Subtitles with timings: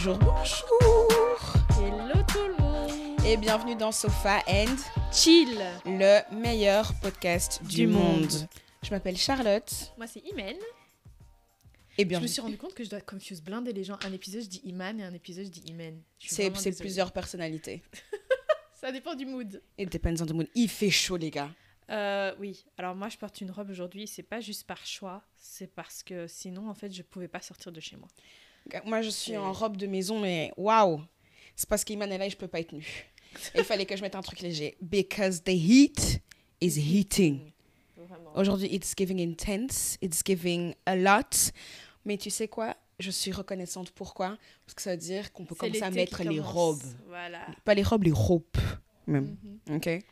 [0.00, 1.08] Bonjour, bonjour.
[1.82, 3.26] Hello tout le monde.
[3.26, 4.76] Et bienvenue dans Sofa and
[5.10, 5.58] Chill.
[5.86, 8.20] le meilleur podcast du, Du monde.
[8.20, 8.48] monde.
[8.84, 10.54] Je m'appelle Charlotte Moi c'est Imen.
[11.96, 12.28] et Je bienvenue.
[12.28, 13.98] me suis rendu compte que je dois confuse blinder les gens.
[14.04, 16.00] Un épisode je dis Iman et un épisode je dis Imen.
[16.20, 17.82] Je C'est plusieurs personnalités.
[18.80, 19.60] Ça dépend du mood.
[19.78, 20.46] It depends on the mood.
[20.54, 21.50] Il fait chaud, les gars.
[21.90, 22.64] Euh, oui.
[22.76, 24.06] Alors moi je porte une robe aujourd'hui.
[24.06, 25.24] C'est pas juste par choix.
[25.36, 28.06] C'est parce que sinon en fait je pouvais pas sortir de chez moi.
[28.84, 31.00] Moi, je suis en robe de maison, mais waouh.
[31.56, 33.06] C'est parce qu'Iman est là et je peux pas être nue.
[33.54, 34.76] Il fallait que je mette un truc léger.
[34.80, 36.20] Because the heat
[36.60, 37.52] is heating.
[38.34, 41.52] Aujourd'hui, it's giving intense, it's giving a lot.
[42.04, 42.76] Mais tu sais quoi?
[43.00, 43.90] Je suis reconnaissante.
[43.90, 44.36] Pourquoi?
[44.64, 46.52] Parce que ça veut dire qu'on peut commencer à mettre les commence.
[46.52, 46.82] robes.
[47.08, 47.46] Voilà.
[47.64, 48.42] Pas les robes, les robes
[49.06, 49.36] même.
[49.66, 49.76] Mhm.
[49.76, 50.02] Ok Et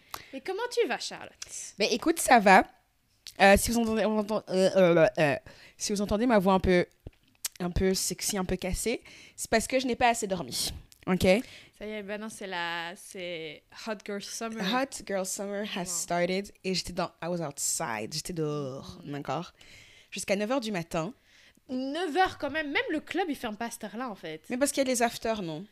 [0.44, 1.32] comment tu vas Charlotte?
[1.78, 2.64] Ben écoute, ça va.
[3.40, 5.36] Euh, si, vous entendez, on entend- euh, euh, euh,
[5.76, 6.86] si vous entendez ma voix un peu,
[7.60, 9.02] un peu sexy, un peu cassée,
[9.36, 10.72] c'est parce que je n'ai pas assez dormi.
[11.06, 11.22] Ok?
[11.78, 12.94] Ça y est, ben non, c'est la...
[12.96, 14.64] C'est Hot Girl Summer.
[14.74, 15.86] Hot Girl Summer has Wow.
[15.86, 17.10] started et j'étais dans.
[17.22, 19.52] I was outside, j'étais dehors, d'accord?
[20.10, 21.12] Jusqu'à 9h du matin.
[21.70, 22.70] 9h quand même.
[22.70, 24.42] Même le club, il ferme pas à cette heure-là, en fait.
[24.50, 25.64] Mais parce qu'il y a les afters, non?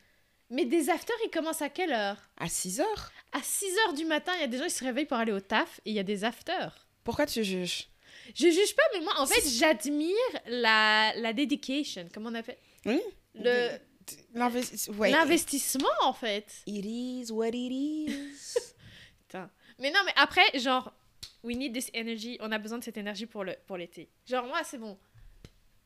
[0.49, 2.17] Mais des afters, ils commencent à quelle heure?
[2.37, 2.83] À 6h
[3.31, 5.39] À 6h du matin, il y a des gens qui se réveillent pour aller au
[5.39, 6.87] taf et il y a des afters.
[7.03, 7.87] Pourquoi tu juges?
[8.33, 10.15] Je juge pas, mais moi, en fait, j'admire
[10.47, 12.07] la, la dedication.
[12.13, 12.57] Comment on appelle?
[12.85, 12.99] Oui.
[13.35, 13.69] Le-
[14.97, 15.11] ouais.
[15.11, 16.47] L'investissement, en fait.
[16.65, 18.13] It is what it is.
[19.27, 19.49] Putain.
[19.79, 20.93] Mais non, mais après, genre,
[21.43, 22.37] we need this energy.
[22.39, 24.09] On a besoin de cette énergie pour le pour l'été.
[24.25, 24.97] Genre, moi, c'est bon.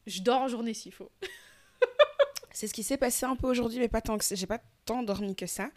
[0.06, 1.12] Je dors en journée s'il faut.
[2.52, 4.36] C'est ce qui s'est passé un peu aujourd'hui, mais pas tant que ça.
[4.36, 5.70] J'ai pas tant dormi que ça.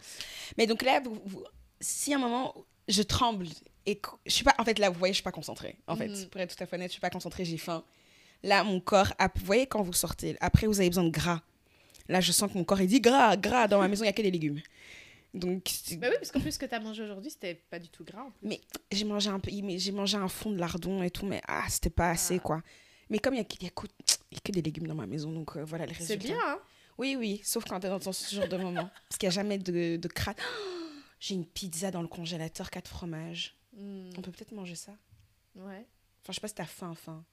[0.57, 1.43] Mais donc là, vous- vous-
[1.79, 2.53] si à un moment,
[2.89, 3.47] je tremble
[3.85, 4.53] et je suis pas.
[4.57, 5.75] En fait, là, vous voyez, je suis pas concentrée.
[5.87, 6.25] En fait, Mhm.
[6.29, 7.83] pour être tout à fait honnête, je suis pas concentrée, j'ai faim.
[8.43, 11.41] Là, mon corps, a- vous voyez, quand vous sortez, après, vous avez besoin de gras.
[12.09, 13.67] Là, je sens que mon corps, il dit gras, gras.
[13.67, 14.61] Dans ma maison, il y a que des légumes.
[15.33, 15.63] Donc,
[15.97, 18.21] Bah oui, parce qu'en plus, ce que t'as mangé aujourd'hui, c'était pas du tout gras.
[18.21, 18.47] en plus.
[18.47, 18.61] Mais
[18.91, 19.41] j'ai mangé un
[19.77, 22.39] j'ai mangé un fond de lardon et tout, mais ah, c'était pas assez, Ah.
[22.39, 22.61] quoi.
[23.09, 23.87] Mais comme il y a, y a que-
[24.31, 26.13] il y a que des légumes dans ma maison, donc euh, voilà les résultats.
[26.13, 26.59] C'est bien, hein
[26.99, 28.89] Oui, oui, sauf quand t'es dans ce genre de moment.
[29.09, 30.37] Parce qu'il n'y a jamais de, de crade.
[31.19, 33.55] J'ai une pizza dans le congélateur, quatre fromages.
[33.75, 34.91] Hmm, On peut peut-être manger ça.
[35.55, 35.85] Ouais.
[36.21, 37.23] Enfin, je sais pas si t'as faim, faim.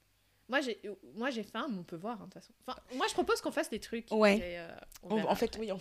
[0.49, 0.81] Moi, j'ai
[1.15, 2.51] moi j'ai faim, mais on peut voir, hein, de toute façon.
[2.67, 4.07] Enfin, moi, je propose qu'on fasse des trucs.
[4.11, 4.37] Ouais.
[4.37, 4.67] et, euh,
[5.03, 5.59] on On- verra en fait, après.
[5.61, 5.71] oui,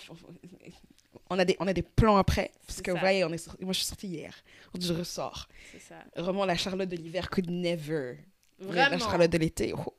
[1.29, 2.53] on, a des, on a des plans après.
[2.67, 3.01] Parce C'est que ça.
[3.01, 4.33] voyez, on est sorti- moi je suis sortie hier.
[4.79, 5.49] Je ressors.
[5.73, 5.97] C'est ça.
[6.17, 8.19] Vraiment, la Charlotte de l'hiver could never.
[8.61, 8.99] La Vraiment.
[8.99, 9.95] Charlotte de l'été, oh,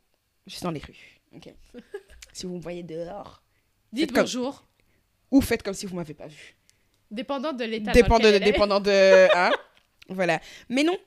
[0.48, 1.20] je suis dans les rues.
[1.36, 1.54] Ok.
[2.34, 3.44] si vous me voyez dehors,
[3.92, 4.66] Dites comme- bonjour.
[5.32, 6.56] ou faites comme si vous m'avez pas vu.
[7.10, 9.28] Dépendant de l'état dans Dépend de, dépendant de.
[9.36, 9.52] Hein
[10.14, 10.42] voilà.
[10.70, 10.98] Mais non.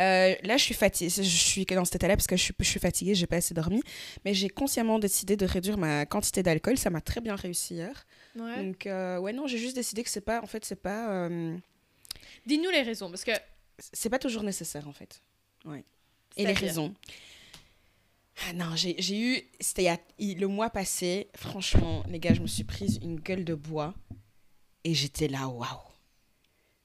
[0.00, 1.10] Euh, là, je suis fatiguée.
[1.10, 3.54] Je suis dans cet état-là parce que je suis, je suis fatiguée, j'ai pas assez
[3.54, 3.82] dormi.
[4.24, 6.76] Mais j'ai consciemment décidé de réduire ma quantité d'alcool.
[6.78, 8.06] Ça m'a très bien réussi hier.
[8.36, 8.64] Ouais.
[8.64, 10.40] Donc, euh, ouais, non, j'ai juste décidé que c'est pas.
[10.42, 11.10] En fait, c'est pas.
[11.28, 11.56] euh,
[12.46, 13.32] Dis-nous les raisons, parce que.
[13.78, 15.20] c'est pas toujours nécessaire, en fait.
[15.64, 15.84] Ouais.
[16.36, 16.92] Et les raisons.
[18.48, 19.40] Ah non, j'ai eu.
[19.60, 21.28] C'était le mois passé.
[21.36, 23.94] Franchement, les gars, je me suis prise une gueule de bois.
[24.82, 25.68] Et j'étais là, waouh.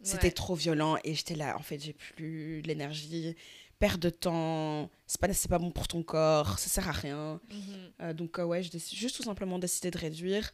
[0.02, 0.32] C'était Ouais.
[0.32, 3.36] trop violent et j'étais là, en fait, j'ai plus l'énergie,
[3.80, 7.40] perte de temps, c'est pas, pas bon pour ton corps, ça sert à rien.
[7.52, 7.92] Mhm.
[8.02, 10.52] Euh, donc, euh, ouais, j'ai juste tout simplement décidé de réduire.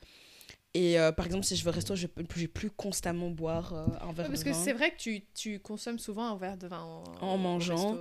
[0.74, 3.74] Et euh, par exemple, si je veux resto, je peux je vais plus constamment boire
[3.74, 4.64] un verre Ouais, parce de que vin.
[4.64, 6.82] c'est vrai que tu, tu consommes souvent un verre de vin
[7.22, 7.98] en, mangeant.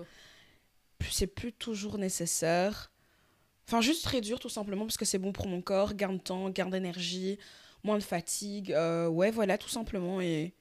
[1.10, 2.90] C'est plus toujours nécessaire.
[3.68, 6.50] Enfin, juste réduire tout simplement parce que c'est bon pour mon corps, gain de temps,
[6.50, 7.38] gain d'énergie,
[7.82, 8.74] moins de fatigue.
[9.10, 10.20] ouais, voilà, tout simplement.
[10.20, 10.54] Et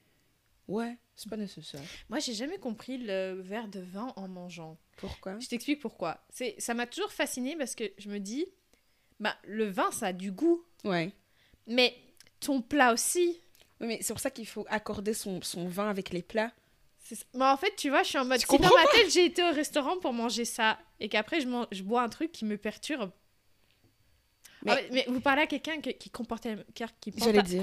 [0.67, 1.81] ouais, c'est pas nécessaire.
[2.09, 4.77] Moi, j'ai jamais compris le verre de vin en mangeant.
[4.97, 5.39] Pourquoi?
[5.39, 6.19] Je t'explique pourquoi.
[6.29, 8.45] C'est, ça m'a toujours fasciné parce que je me dis,
[9.19, 10.63] bah, le vin, ça a du goût.
[10.83, 11.11] Ouais.
[11.67, 11.95] Mais
[12.39, 13.39] ton plat aussi.
[13.81, 16.51] Oui, mais c'est pour ça qu'il faut accorder son, son vin avec les plats.
[16.99, 18.39] C'est- Mais en fait, tu vois, je suis en mode.
[18.39, 21.47] Tu Si dans ma tête, j'ai été au restaurant pour manger ça et qu'après, je,
[21.47, 23.11] man- je bois un truc qui me perturbe.
[24.65, 27.09] Mais- Ah, mais vous parlez à quelqu'un qui, qui, qui,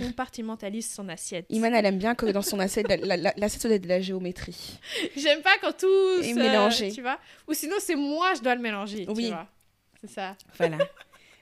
[0.07, 1.47] compartimentalise son assiette.
[1.49, 4.01] Iman, elle aime bien que dans son assiette, la- la- la- l'assiette soit de la
[4.01, 4.79] géométrie.
[5.17, 6.93] J'aime pas quand tout Et se- mélanger.
[6.93, 7.19] Tu vois
[7.49, 9.07] Ou sinon, c'est moi, je dois le mélanger.
[9.09, 9.33] Oui.
[10.03, 10.37] C'est ça.
[10.59, 10.79] Voilà.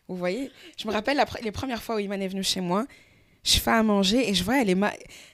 [0.09, 0.51] Vous voyez?
[0.79, 2.87] Je me rappelle la pre- les premières fois où Iman est venue chez moi,
[3.45, 4.91] je fais à manger et je vois, elle est ma...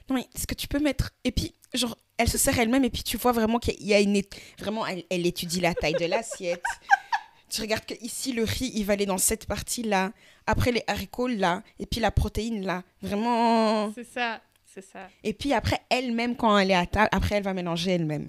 [0.09, 1.11] Non, mais est-ce que tu peux mettre...
[1.23, 3.99] Et puis, genre, elle se sert elle-même et puis tu vois vraiment qu'il y a
[3.99, 4.21] une...
[4.59, 6.63] Vraiment, elle, elle étudie la taille de l'assiette.
[7.49, 10.11] Tu regardes que ici, le riz, il va aller dans cette partie-là.
[10.47, 11.63] Après, les haricots, là.
[11.79, 12.83] Et puis, la protéine, là.
[13.01, 13.91] Vraiment...
[13.93, 14.41] C'est ça.
[14.65, 15.07] C'est ça.
[15.23, 18.27] Et puis, après, elle-même, quand elle est à table, après, elle va mélanger elle-même.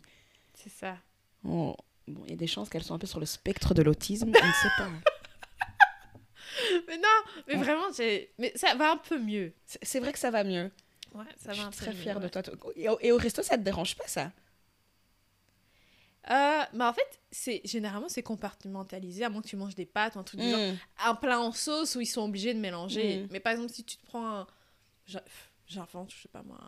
[0.55, 0.97] C'est ça.
[1.45, 1.77] Oh,
[2.09, 4.29] Bon, il y a des chances qu'elles soient un peu sur le spectre de l'autisme,
[4.29, 4.89] on ne sait pas.
[6.87, 7.09] mais non,
[7.49, 7.63] mais Ouais.
[7.63, 7.87] vraiment,
[8.39, 9.53] mais ça va un peu mieux.
[9.83, 10.71] C'est vrai que ça va mieux.
[11.15, 12.43] Ouais, ça Je va un suis peu très mieux, fière de toi.
[12.77, 14.31] Et au, et au resto, ça te dérange pas, ça?
[16.31, 20.17] Euh, mais en fait, c'est généralement c'est compartimentalisé, à moins que tu manges des pâtes
[20.17, 20.59] ou un truc du genre.
[20.73, 20.77] Mm.
[21.05, 23.23] Un plat en sauce où ils sont obligés de mélanger.
[23.23, 23.29] Mm.
[23.31, 24.47] Mais par exemple, si tu te prends un.
[25.07, 25.21] j'in-
[25.69, 26.59] J'invente, je sais pas moi.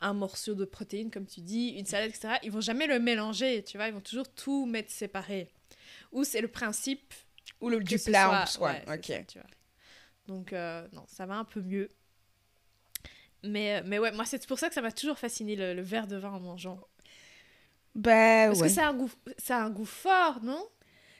[0.00, 2.34] Un, morceau de protéines, comme tu dis, une salade, etc.
[2.42, 3.86] Ils vont jamais le mélanger, tu vois.
[3.88, 5.48] Ils vont toujours tout mettre séparé.
[6.10, 7.12] Ou c'est le principe
[7.60, 8.70] Ou le, du plat en soit- soi.
[8.70, 9.04] ouais, c'est ok.
[9.18, 9.48] ça, tu vois.
[10.26, 11.88] Donc, euh, non, ça va un peu mieux.
[13.42, 16.06] Mais, mais ouais, moi, c'est pour ça que ça m'a toujours fasciné le, le verre
[16.06, 16.80] de vin en mangeant.
[17.94, 18.68] Bah Parce ouais.
[18.68, 20.64] que ça a, un goût, ça a un goût fort, non?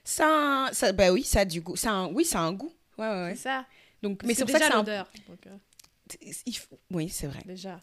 [0.05, 1.77] Ça, a un- ça, bah oui, ça a du goût.
[1.77, 2.73] Ça a un- oui, ça a un goût.
[2.99, 3.35] Ouais, ouais, ouais.
[3.37, 3.67] C'est ça.
[4.03, 5.11] Donc, Parce mais c'est pour ça que un- l'odeur.
[5.29, 5.57] donc, euh,
[6.55, 7.41] faut- Oui, c'est vrai.
[7.45, 7.81] déjà.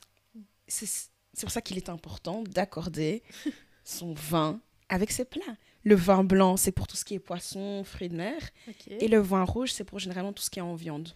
[0.67, 3.21] C'est c'est pour ça qu'il est important d'accorder
[3.83, 4.59] son vin
[4.89, 5.43] avec ses plats.
[5.83, 8.41] Le vin blanc, c'est pour tout ce qui est poisson, fruits de mer.
[8.89, 11.09] Et le vin rouge, c'est pour généralement tout ce qui est en viande.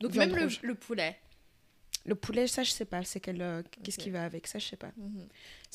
[0.00, 1.18] Donc viande même le, le poulet.
[2.06, 3.02] Le poulet, ça, je sais pas.
[3.04, 4.92] C'est quel, euh, qu'est-ce qui va avec ça, je sais pas.
[4.96, 5.26] Mhm.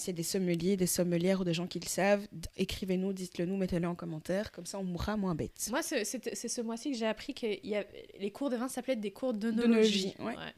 [0.07, 2.25] A des sommeliers, des sommelières ou des gens qui le savent,
[2.57, 4.51] écrivez-nous, dites-le nous, mettez-le en commentaire.
[4.51, 5.68] Comme ça, on mourra moins bête.
[5.69, 7.83] Moi, c'est c'est- c'est ce mois-ci que j'ai appris que y a,
[8.19, 10.36] les cours de vin s'appelaient des cours D'œnologie, ouais.
[10.38, 10.54] Ouais.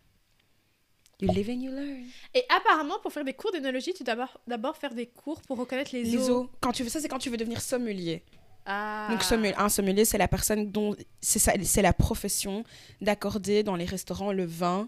[1.22, 2.04] You live and you learn.
[2.34, 5.58] Et apparemment, pour faire des cours d'œnologie, tu dois d'abord- d'abord faire des cours pour
[5.58, 6.50] reconnaître les, Les eaux.
[6.60, 8.24] Quand tu veux ça, c'est quand tu veux devenir sommelier.
[8.66, 9.08] Ah.
[9.12, 12.64] Donc sommelier, un sommelier, c'est la personne dont c'est c'est la profession
[13.02, 14.88] d'accorder dans les restaurants le vin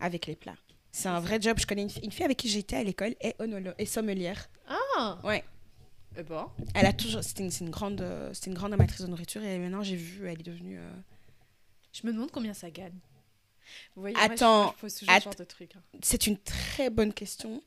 [0.00, 0.56] avec les plats.
[0.92, 1.58] C'est un vrai job.
[1.60, 4.48] Je connais une, fille- une fille avec qui j'étais à l'école onolo- est sommelière.
[4.68, 5.18] Ah.
[5.24, 5.44] Ouais.
[6.18, 6.50] Eh ben.
[6.74, 9.42] Elle a toujours, c'était une, c'est une grande, euh, c'était une grande amatrice de nourriture
[9.42, 10.78] et maintenant j'ai vu, elle est devenue.
[10.78, 10.90] euh,
[11.92, 12.98] Je me demande combien ça gagne.
[13.94, 15.72] Vous voyez, Attends, moi, je, je pose ce att- genre de truc.
[15.76, 15.82] hein.
[16.02, 17.62] C'est une très bonne question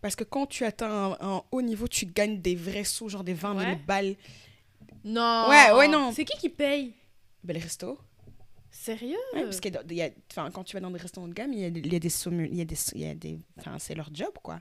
[0.00, 3.24] parce que quand tu atteins un, un haut niveau, tu gagnes des vrais sous, genre
[3.24, 3.76] des 20 000 Ouais.
[3.86, 4.16] balles.
[5.04, 5.46] Non.
[5.50, 6.12] Ouais, ouais, non.
[6.12, 6.94] C'est qui qui paye?
[7.44, 7.98] Ben, les restos.
[8.70, 9.16] Sérieux?
[9.34, 10.10] Ouais, parce que y a,
[10.50, 11.98] quand tu vas dans des restaurants de gamme, il y a, des- il y a
[11.98, 14.60] des sommeliers, il y a des, il y a des, enfin, c'est leur job quoi.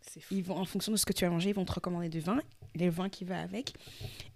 [0.00, 0.34] C'est fou.
[0.34, 2.20] Ils vont, en fonction de ce que tu as mangé, ils vont te recommander du
[2.20, 2.40] vin,
[2.74, 3.72] les vins qui va avec.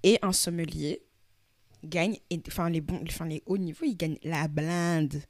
[0.03, 1.03] Et un sommelier
[1.85, 2.19] gagne,
[2.49, 5.23] enfin, les, bons, les hauts niveaux, ils gagnent la blinde.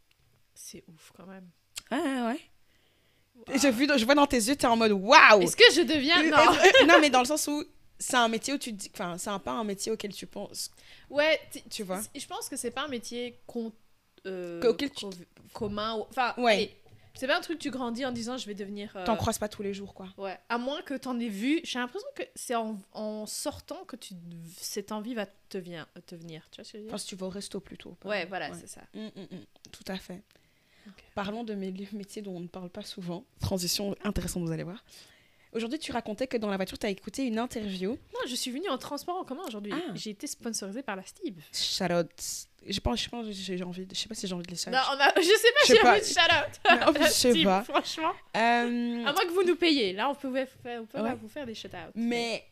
[0.55, 1.49] C'est ouf quand même.
[1.91, 2.41] Ah ouais.
[3.57, 5.43] Je vois dans tes yeux, tu es en mode waouh!
[5.43, 6.23] Est-ce que je deviens.
[6.31, 6.87] Non.
[6.87, 7.65] Non, mais dans le sens où
[8.03, 10.71] c'est un métier où tu te dis, enfin, c'est pas un métier auquel tu penses,
[11.11, 11.41] Ouais,
[11.71, 12.01] tu vois.
[12.15, 13.73] je pense que c'est pas un métier con-
[14.27, 15.13] euh, Auquel tu- co-
[15.53, 15.93] commun.
[16.11, 16.77] Enfin, Ouais.
[17.15, 18.93] c'est pas un truc que tu grandis en disant je vais devenir.
[18.97, 20.09] euh, T'en croises pas tous les jours, quoi.
[20.17, 21.61] Ouais, à moins que t'en aies vu.
[21.65, 24.15] J'ai l'impression que c'est en, en sortant que tu,
[24.57, 26.47] cette envie va te, vient, te venir.
[26.51, 26.95] Tu vois ce que je veux dire?
[26.95, 27.97] Enfin, si tu vas au resto plutôt.
[28.05, 28.81] Ouais, voilà, c'est ça.
[28.95, 29.45] Mm, mm, mm.
[29.73, 30.23] Tout à fait.
[31.15, 33.25] Parlons de mes métiers dont on ne parle pas souvent.
[33.41, 34.83] Transition intéressante, vous allez voir.
[35.53, 37.91] Aujourd'hui, tu racontais que dans la voiture, tu as écouté une interview.
[37.91, 39.73] Non, je suis venue en transport en commun aujourd'hui.
[39.75, 39.93] Ah.
[39.95, 41.35] J'ai été sponsorisée par la Steve.
[41.53, 42.09] Shout out.
[42.67, 43.85] Je pense, je pense, j'ai envie.
[43.87, 44.97] de- Je sais pas si j'ai envie de les Non, savoir.
[44.97, 46.81] on a, je sais pas si j'ai envie de shout out.
[46.87, 47.65] Non, je sais Steve, pas.
[47.65, 48.13] Franchement.
[48.37, 49.93] Euh, À moins que vous nous payiez.
[49.93, 51.15] Là, on pouvait faire, on peut Ouais.
[51.17, 51.93] vous faire des shout out.
[51.95, 52.45] mais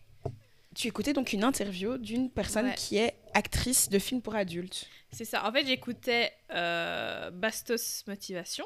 [0.74, 2.74] tu écoutais donc une interview d'une personne Ouais.
[2.74, 4.86] qui est actrice de films pour adultes.
[5.12, 5.46] C'est ça.
[5.48, 8.64] En fait, j'écoutais euh, Bastos Motivation.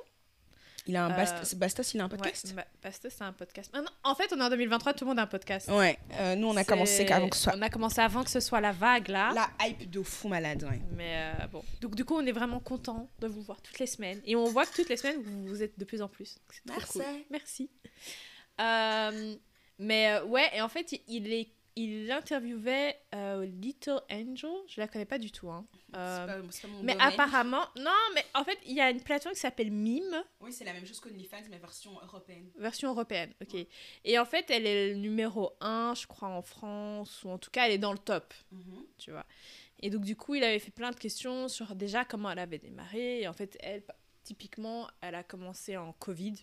[0.86, 2.46] Il a un Euh, Bastos, Bastos, il a un podcast?
[2.48, 3.72] Ouais, Ba- Bastos, c'est un podcast.
[4.02, 5.69] En fait, on est en 2023, tout le monde a un podcast.
[5.70, 5.98] Ouais.
[6.12, 8.40] euh, nous, on a commencé avant que ce soit On a commencé avant que ce
[8.40, 9.32] soit la vague, là.
[9.34, 10.62] la hype de fou malade.
[10.64, 10.81] Ouais.
[10.92, 11.64] Mais euh, bon.
[11.81, 14.20] Donc, du coup, on est vraiment content de vous voir toutes les semaines.
[14.26, 16.37] Et on voit que toutes les semaines, vous, vous êtes de plus en plus.
[16.66, 16.92] Merci.
[16.92, 17.04] cool.
[17.30, 17.70] Merci.
[18.61, 19.35] Euh,
[19.78, 24.50] mais ouais, et en fait, il, est, il interviewait euh, Little Angel.
[24.69, 25.50] Je la connais pas du tout.
[25.50, 25.66] Hein.
[25.97, 26.38] Euh, pas-
[26.69, 27.00] mon mais domaine.
[27.00, 30.23] apparemment, non, mais en fait, il y a une plateforme qui s'appelle Mime.
[30.40, 32.50] Oui, c'est la même chose qu'OnlyFans, mais version européenne.
[32.57, 33.66] Version européenne, ok.
[34.04, 37.50] Et en fait, elle est le numéro 1, je crois, en France, ou en tout
[37.50, 38.33] cas, elle est dans le top,
[38.99, 39.26] tu vois.
[39.81, 42.59] Et donc, du coup, il avait fait plein de questions sur déjà comment elle avait
[42.59, 43.21] démarré.
[43.21, 43.83] Et en fait, elle,
[44.23, 46.35] typiquement, elle a commencé en Covid.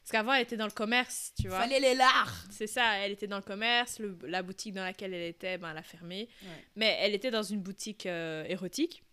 [0.00, 1.60] Parce qu'avant, elle était dans le commerce, tu vois.
[1.60, 2.44] Fallait les lards.
[2.50, 5.70] C'est ça, elle était dans le commerce, le- la boutique dans laquelle elle était, ben,
[5.70, 6.28] elle a fermé.
[6.42, 6.48] Ouais.
[6.76, 9.04] Mais elle était dans une boutique euh, érotique.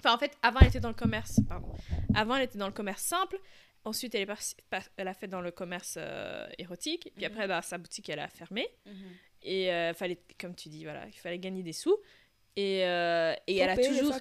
[0.00, 1.38] Enfin, en fait, avant, elle était dans le commerce.
[1.48, 1.72] Pardon.
[2.14, 3.38] Avant, elle était dans le commerce simple.
[3.84, 7.12] Ensuite, elle, est elle a fait dans le commerce euh, érotique.
[7.14, 7.30] Puis Mhm.
[7.32, 8.66] après, bah, sa boutique, elle a fermé.
[9.42, 11.96] Et euh, fallait, comme tu dis, voilà, il fallait gagner des sous.
[12.56, 14.12] Et, euh, et elle, a toujours,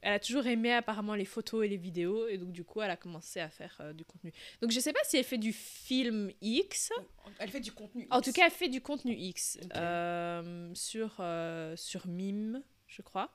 [0.00, 2.26] elle a toujours aimé apparemment les photos et les vidéos.
[2.26, 4.32] Et donc, du coup, elle a commencé à faire euh, du contenu.
[4.62, 6.90] Donc, je sais pas si elle fait du film X.
[7.38, 8.06] Elle fait du contenu.
[8.10, 13.30] En tout cas, elle fait du contenu X euh, sur, euh, sur Mime, je crois.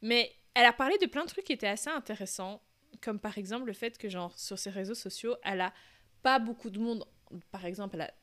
[0.00, 2.62] Mais elle a parlé de plein de trucs qui étaient assez intéressants,
[3.02, 5.74] comme par exemple le fait que, genre, sur ses réseaux sociaux, elle a
[6.22, 7.04] pas beaucoup de monde.
[7.50, 8.14] Par exemple, elle, a-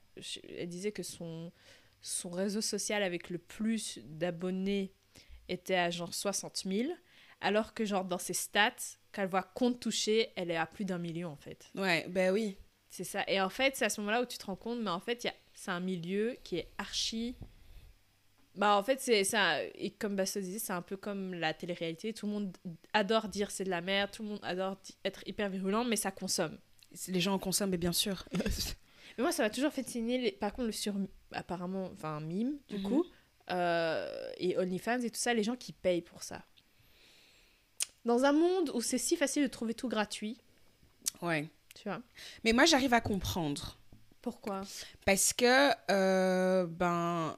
[0.57, 1.51] elle disait que son,
[2.01, 4.93] son réseau social avec le plus d'abonnés
[5.49, 6.91] était à genre 60 000,
[7.41, 8.75] Alors que, genre, dans ses stats,
[9.13, 11.69] quand elle voit compte touché, elle est à plus d'un million, en fait.
[11.75, 12.57] Ouais, ben oui.
[12.89, 13.23] C'est ça.
[13.27, 15.25] Et en fait, c'est à ce moment-là où tu te rends compte, mais en fait,
[15.53, 17.35] c'est un milieu qui est archi.
[18.55, 19.63] Bah, en fait, c'est ça.
[19.75, 22.13] Et comme Basso disait, c'est un peu comme la télé-réalité.
[22.13, 22.57] Tout le monde
[22.93, 26.11] adore dire c'est de la merde, tout le monde adore être hyper virulent, mais ça
[26.11, 26.57] consomme.
[27.07, 28.25] Les gens en consomment, mais bien sûr.
[29.17, 30.31] Mais moi, ça m'a toujours fasciné, les...
[30.31, 30.93] par contre, le sur.
[31.33, 32.83] Apparemment, enfin, un mime, du Mhm.
[32.83, 33.05] coup.
[33.51, 36.43] Euh, et OnlyFans et tout ça, les gens qui payent pour ça.
[38.05, 40.37] Dans un monde où c'est si facile de trouver tout gratuit,
[41.21, 41.49] ouais.
[41.75, 42.01] tu vois.
[42.43, 43.77] Mais moi, j'arrive à comprendre.
[44.21, 44.61] Pourquoi?
[45.05, 47.35] Parce que, euh, ben,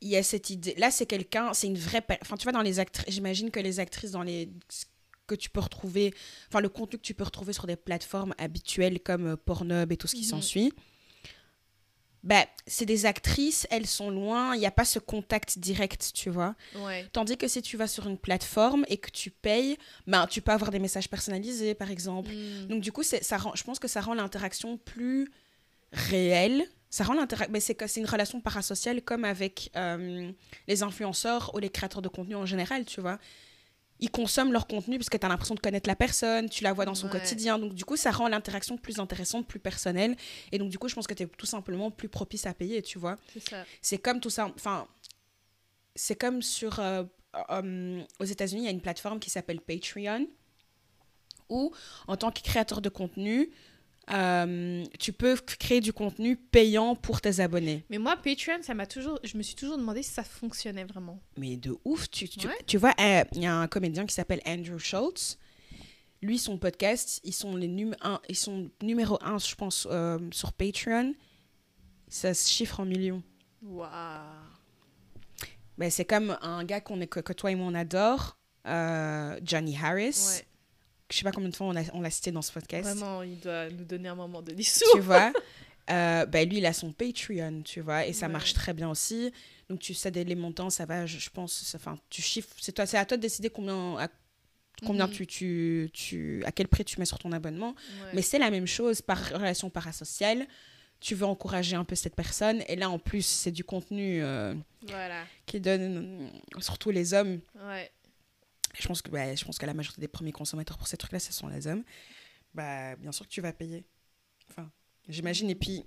[0.00, 0.74] il y a cette idée.
[0.76, 2.04] Là, c'est quelqu'un, c'est une vraie.
[2.22, 4.48] Enfin, tu vois, dans les actrices, j'imagine que les actrices, dans les.
[5.26, 6.14] que tu peux retrouver.
[6.48, 9.96] Enfin, le contenu que tu peux retrouver sur des plateformes habituelles comme euh, Pornhub et
[9.96, 10.28] tout ce qui Mhm.
[10.28, 10.72] s'ensuit.
[12.24, 16.30] Ben, c'est des actrices, elles sont loin, il n'y a pas ce contact direct, tu
[16.30, 16.56] vois.
[16.74, 17.06] Ouais.
[17.12, 20.52] Tandis que si tu vas sur une plateforme et que tu payes, ben, tu peux
[20.52, 22.30] avoir des messages personnalisés, par exemple.
[22.30, 22.66] Mm.
[22.66, 25.30] Donc du coup, ça rend, je pense que ça rend l'interaction plus
[25.92, 26.66] réelle.
[26.90, 27.14] Ça rend.
[27.50, 30.32] Mais c'est une relation parasociale comme avec euh,
[30.66, 33.18] les influenceurs ou les créateurs de contenu en général, tu vois.
[34.00, 36.72] Ils consomment leur contenu parce que tu as l'impression de connaître la personne, tu la
[36.72, 37.12] vois dans son Ouais.
[37.18, 37.58] quotidien.
[37.58, 40.16] Donc du coup, ça rend l'interaction plus intéressante, plus personnelle.
[40.52, 42.80] Et donc du coup, je pense que tu es tout simplement plus propice à payer,
[42.82, 43.18] tu vois.
[43.32, 43.64] C'est ça.
[43.82, 44.46] C'est comme tout ça.
[44.54, 44.86] Enfin,
[45.96, 46.78] c'est comme sur.
[46.78, 47.02] euh,
[47.50, 50.26] euh, aux États-Unis, il y a une plateforme qui s'appelle Patreon,
[51.50, 51.72] où,
[52.06, 53.50] en tant que créateur de contenu,
[54.10, 57.84] euh, tu peux créer du contenu payant pour tes abonnés.
[57.90, 59.18] Mais moi, Patreon, ça m'a toujours.
[59.24, 61.20] Je me suis toujours demandé si ça fonctionnait vraiment.
[61.36, 62.54] Mais de ouf, tu, tu, Ouais.
[62.66, 65.38] tu vois, euh, il y a un comédien qui s'appelle Andrew Schultz.
[66.20, 70.18] Lui, son podcast, ils sont, les num un, ils sont numéro un, je pense, euh,
[70.32, 71.14] sur Patreon.
[72.08, 73.22] Ça se chiffre en millions.
[73.62, 73.88] Waouh.
[75.76, 78.36] Ben, c'est comme un gars qu'on est, que, que toi et moi on adore,
[78.66, 80.24] euh, Johnny Harris.
[80.38, 80.46] Ouais.
[81.10, 82.84] Je sais pas combien de fois on l'a on l'a cité dans ce podcast.
[82.88, 84.84] Vraiment, il doit nous donner un moment de dissous.
[84.94, 85.32] Tu vois
[85.90, 88.32] Euh, ben, lui, il a son Patreon, tu vois, et ça Ouais.
[88.32, 89.32] marche très bien aussi.
[89.70, 92.84] Donc, tu sais, les montants, ça va, je, je pense, enfin, tu chiffres, c'est toi,
[92.84, 94.08] c'est à toi de décider combien, à,
[94.84, 95.12] combien Mhm.
[95.14, 97.68] tu, tu, tu, à quel prix tu mets sur ton abonnement.
[98.02, 98.10] Ouais.
[98.12, 100.46] Mais c'est la même chose par relation parasociale.
[101.00, 104.52] Tu veux encourager un peu cette personne, et là, en plus, c'est du contenu euh,
[104.88, 105.24] Voilà.
[105.46, 106.28] qui donne,
[106.60, 107.90] surtout les hommes, Ouais.
[108.78, 111.18] Je pense que ouais, je pense que la majorité des premiers consommateurs pour ces trucs-là,
[111.18, 111.84] ce sont les hommes.
[112.54, 113.84] Bah, bien sûr que tu vas payer.
[114.50, 114.70] Enfin,
[115.08, 115.50] j'imagine.
[115.50, 115.84] Et puis,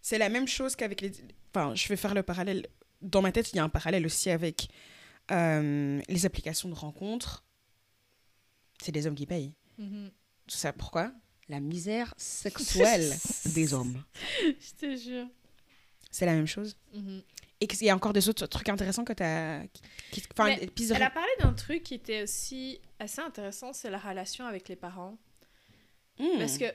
[0.00, 1.12] c'est la même chose qu'avec les.
[1.54, 2.66] Enfin, je vais faire le parallèle.
[3.00, 4.68] Dans ma tête, il y a un parallèle aussi avec
[5.30, 7.44] euh, les applications de rencontres.
[8.82, 9.54] C'est les hommes qui payent.
[9.78, 10.10] Mhm.
[10.46, 11.12] Tout ça, pourquoi?
[11.48, 13.14] La misère sexuelle
[13.54, 14.02] des hommes.
[14.42, 15.26] Je te jure.
[16.10, 16.76] C'est la même chose?
[16.94, 17.22] Mhm.
[17.60, 19.62] Et qu'il y a encore des autres trucs intéressants que tu as.
[20.12, 23.98] Qui, enfin, de Elle a parlé d'un truc qui était aussi assez intéressant, c'est la
[23.98, 25.18] relation avec les parents.
[26.18, 26.38] Hmm.
[26.38, 26.66] Parce que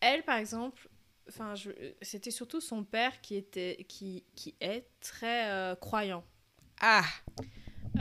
[0.00, 0.88] elle, par exemple,
[1.28, 1.70] enfin, je-
[2.02, 6.24] c'était surtout son père qui était, qui, qui est très euh, croyant.
[6.80, 7.04] Ah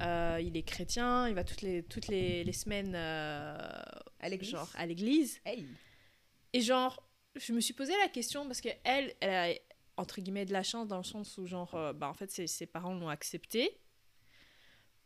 [0.02, 3.56] Euh, il est chrétien, il va toutes les, toutes les, les semaines euh,
[4.20, 5.40] À l'église genre à l'église.
[5.46, 5.68] Hey.
[6.54, 7.04] Et genre,
[7.36, 9.54] je me suis posé la question parce que elle, elle a
[10.02, 12.48] entre guillemets de la chance dans le sens où genre, euh, bah en fait ses,
[12.48, 13.78] ses parents l'ont accepté.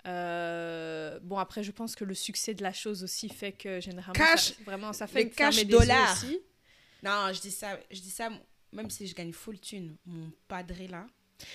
[0.07, 4.13] Euh, bon après je pense que le succès de la chose aussi fait que généralement
[4.13, 4.49] Cash.
[4.53, 6.13] ça, vraiment ça fait fermer cash dollars.
[6.23, 6.39] aussi.
[7.01, 8.29] Non, je dis ça, je dis ça
[8.71, 9.97] même si je gagne full thune.
[10.05, 11.07] Mon padré là.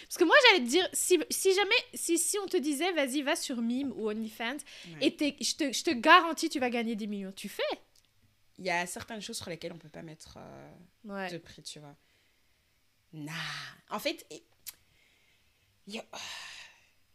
[0.02, 3.23] Parce que moi j'allais te dire si, si jamais si, si on te disait vas-y
[3.23, 4.56] va sur Mime ou OnlyFans
[5.00, 5.06] Ouais.
[5.18, 7.32] et je te, je te garantis tu vas gagner des millions.
[7.32, 7.62] Tu fais
[8.59, 10.70] Il y a certaines choses sur lesquelles on peut pas mettre euh,
[11.04, 11.30] Ouais.
[11.32, 11.94] de prix, tu vois.
[13.12, 13.33] Nah.
[13.90, 14.25] En fait,
[15.88, 15.99] je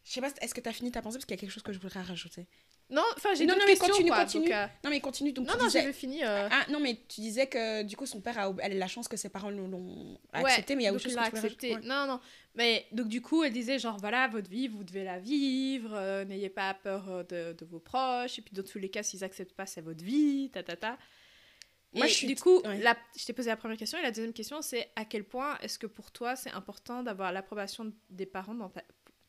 [0.04, 1.18] sais pas, est-ce que tu as fini ta pensée?
[1.18, 2.48] Parce qu'il y a quelque chose que je voudrais rajouter.
[2.88, 4.20] Non, enfin j'ai Non, non, mais continue, quoi.
[4.26, 4.44] continue.
[4.46, 5.80] donc, euh, Non mais continue donc Non non disais...
[5.80, 6.24] j'avais fini.
[6.24, 9.08] euh, Ah non mais tu disais que du coup son père a, elle la chance
[9.08, 11.72] que ses parents l'ont- Ouais, accepté mais il y a autre chose que accepté.
[11.74, 11.88] rajouter.
[11.88, 12.20] Non, non.
[12.54, 16.26] Mais donc du coup, elle disait genre voilà, votre vie, vous devez la vivre, euh,
[16.26, 19.56] n'ayez pas peur de, de vos proches, et puis dans tous les cas, s'ils acceptent
[19.56, 21.00] pas, c'est votre vie, ta ta ta.
[21.96, 22.80] Moi, Et je suis- du coup, ouais.
[22.80, 25.58] la, je t'ai posé la première question et la deuxième question, c'est à quel point
[25.62, 28.84] est-ce que pour toi c'est important d'avoir l'approbation des parents dans ta,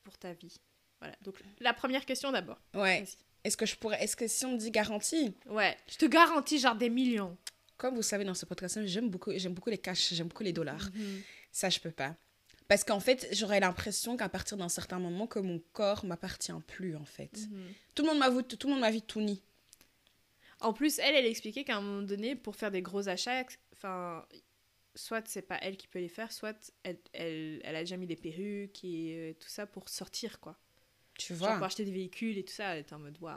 [0.05, 0.57] pour ta vie?
[1.01, 1.15] Voilà.
[1.23, 2.59] Donc la première question d'abord.
[2.75, 3.05] Ouais.
[3.45, 5.35] Est-ce que je pourrais est-ce que si on me dit garantie?
[5.47, 5.77] Ouais.
[5.89, 7.37] Je te garantis genre des millions.
[7.77, 10.53] comme vous savez dans ce podcast j'aime beaucoup j'aime beaucoup les cash, j'aime beaucoup les
[10.53, 10.89] dollars.
[10.95, 11.23] Mhm.
[11.53, 12.17] Ça, je peux pas.
[12.69, 16.97] Parce qu'en fait, j'aurais l'impression qu'à partir d'un certain moment, que mon corps m'appartient plus,
[16.97, 17.31] en fait.
[17.49, 17.73] Mhm.
[17.95, 19.37] Tout le monde m'a vu, tout le monde m'a vu tout nu.
[20.61, 24.25] En plus, elle, elle expliquait qu'à un moment donné, pour faire des gros achats, enfin,
[24.95, 28.07] soit c'est pas elle qui peut les faire, soit elle, elle, elle a déjà mis
[28.07, 30.59] des perruques et euh, tout ça pour sortir, quoi.
[31.19, 33.37] Tu Genre vois pour acheter des véhicules et tout ça, elle était en mode, waouh.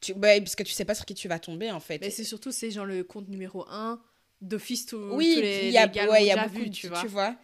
[0.00, 2.00] Tu, ouais, parce que tu sais pas sur qui tu vas tomber, en fait.
[2.00, 4.02] Mais c'est surtout, c'est genre le compte numéro 1
[4.40, 6.70] d'office tout, oui, tous les, il y a, les ouais, il y a beaucoup vu,
[6.70, 7.36] de- tu vois.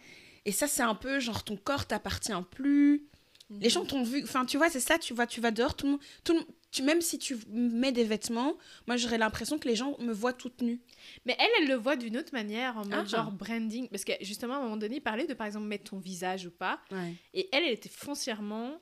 [0.45, 3.07] Et ça, c'est un peu genre ton corps t'appartient plus.
[3.49, 3.59] Mhm.
[3.61, 4.23] Les gens t'ont vu.
[4.23, 6.01] Enfin, tu vois, c'est ça, tu vois, tu vas dehors, tout le monde.
[6.25, 8.57] Tout le- tu, même si tu mets des vêtements,
[8.87, 10.81] moi, j'aurais l'impression que les gens me voient toute nue.
[11.25, 13.05] Mais elle, elle le voit d'une autre manière, en mode Ah.
[13.05, 13.87] genre branding.
[13.89, 16.45] Parce que justement, à un moment donné, il parlait de par exemple mettre ton visage
[16.45, 16.79] ou pas.
[16.91, 17.15] Ouais.
[17.33, 18.79] Et elle, elle était foncièrement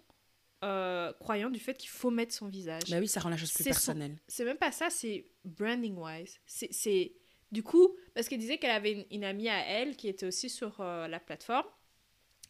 [0.63, 2.81] euh, croyante du fait qu'il faut mettre son visage.
[2.89, 4.17] Bah oui, ça rend la chose plus personnelle.
[4.27, 6.39] C'est même pas ça, c'est branding wise.
[6.47, 7.13] C'est- C'est
[7.51, 10.49] du coup, parce qu'elle disait qu'elle avait une, une amie à elle qui était aussi
[10.49, 11.67] sur euh, la plateforme,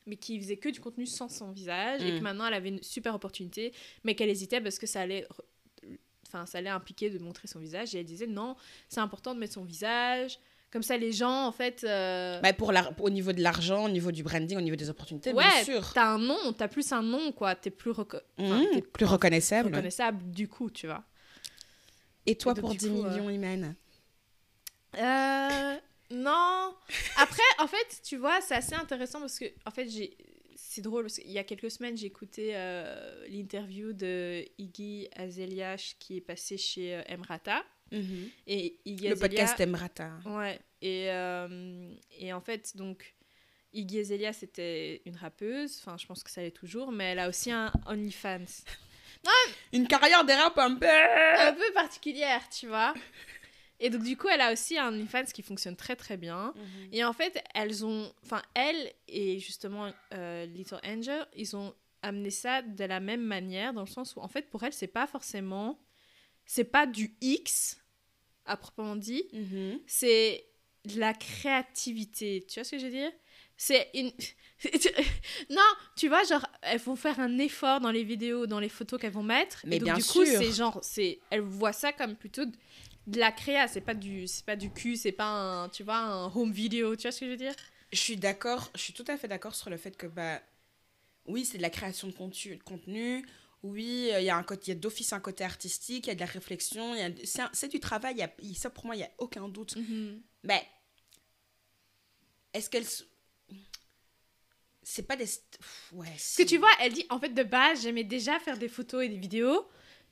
[0.08, 2.18] mais qui faisait que du contenu sans son visage, et Mm.
[2.18, 3.74] que maintenant elle avait une super opportunité,
[4.04, 5.28] mais qu'elle hésitait parce que ça allait,
[6.28, 8.56] enfin, ça allait impliquer de montrer son visage, et elle disait non,
[8.90, 10.40] c'est important de mettre son visage.
[10.70, 11.86] Comme ça, les gens, en fait.
[11.86, 14.90] euh, Bah, pour la- au niveau de l'argent, au niveau du branding, au niveau des
[14.90, 15.94] opportunités, ouais, bien sûr.
[15.94, 17.56] t'as un nom, t'as plus un nom, quoi.
[17.56, 19.70] T'es plus reco- Mhm, t'es plus reconnaissable.
[19.70, 21.06] reconnaissable du coup, tu vois.
[22.26, 23.76] Et toi, Et donc, pour du 10 coup, euh, millions, Iman
[24.98, 25.78] Euh,
[26.12, 26.76] non.
[27.18, 30.16] Après, en fait, tu vois, c'est assez intéressant parce que, en fait, j'ai.
[30.60, 35.76] C'est drôle parce qu'il y a quelques semaines, j'ai écouté euh, l'interview de Iggy Azalea
[36.00, 37.64] qui est passé chez euh, Emrata.
[38.48, 40.12] Et Iggy Le podcast Emrata.
[40.26, 40.60] Ouais.
[40.82, 43.16] Et, euh, et en fait, donc,
[43.72, 45.78] Iggy Azalea, c'était une rappeuse.
[45.80, 46.92] Enfin, je pense que ça l'est toujours.
[46.92, 48.64] Mais elle a aussi un OnlyFans.
[49.74, 50.88] Une carrière des rap un peu.
[50.88, 52.94] un peu particulière, tu vois.
[53.80, 56.54] Et donc, du coup, elle a aussi un OnlyFans qui fonctionne très, très bien.
[56.92, 58.12] Et en fait, elles ont.
[58.24, 63.74] Enfin, elle et justement euh, Little Angel, ils ont amené ça de la même manière,
[63.74, 65.80] dans le sens où, en fait, pour elle, c'est pas forcément.
[66.46, 67.78] C'est pas du X,
[68.46, 69.26] à proprement dit.
[69.34, 69.80] Mhm.
[69.86, 70.46] C'est
[70.86, 72.46] de la créativité.
[72.48, 73.12] Tu vois ce que je veux dire?
[73.58, 74.12] C'est une.
[75.50, 75.62] non,
[75.96, 79.12] tu vois, genre, elles vont faire un effort dans les vidéos, dans les photos qu'elles
[79.12, 79.62] vont mettre.
[79.66, 80.80] Mais et donc, bien du coup, c'est genre.
[80.82, 82.46] c'est Elles voient ça comme plutôt
[83.08, 83.67] de la créa.
[83.67, 85.70] C'est pas du c'est pas du cul, c'est pas un.
[85.70, 86.96] Tu vois, un home video.
[86.96, 87.56] Tu vois ce que je veux dire?
[87.91, 90.41] Je suis d'accord, je suis tout à fait d'accord sur le fait que, bah,
[91.26, 92.58] oui, c'est de la création de contenu.
[92.58, 93.26] de contenu.
[93.63, 96.10] Oui, euh, il y a un côté, il y a d'office un côté artistique, il
[96.10, 97.04] y a de la réflexion, il y
[97.41, 99.76] a- c'est du travail, il y a- ça pour moi, il n'y a aucun doute.
[100.43, 100.65] Mais,
[102.54, 102.86] est-ce qu'elle...
[104.84, 105.26] C'est pas des...
[105.91, 108.70] Ouais, Parce que tu vois, elle dit en fait de base, j'aimais déjà faire des
[108.70, 109.67] photos et des vidéos.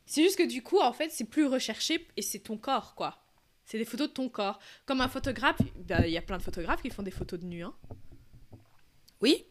[0.06, 3.18] C'est juste que du coup, en fait, c'est plus recherché et c'est ton corps, quoi.
[3.66, 4.60] C'est des photos de ton corps.
[4.86, 7.46] Comme un photographe, bah, il y a plein de photographes qui font des photos de
[7.46, 7.74] nu, hein.
[9.22, 9.46] Oui,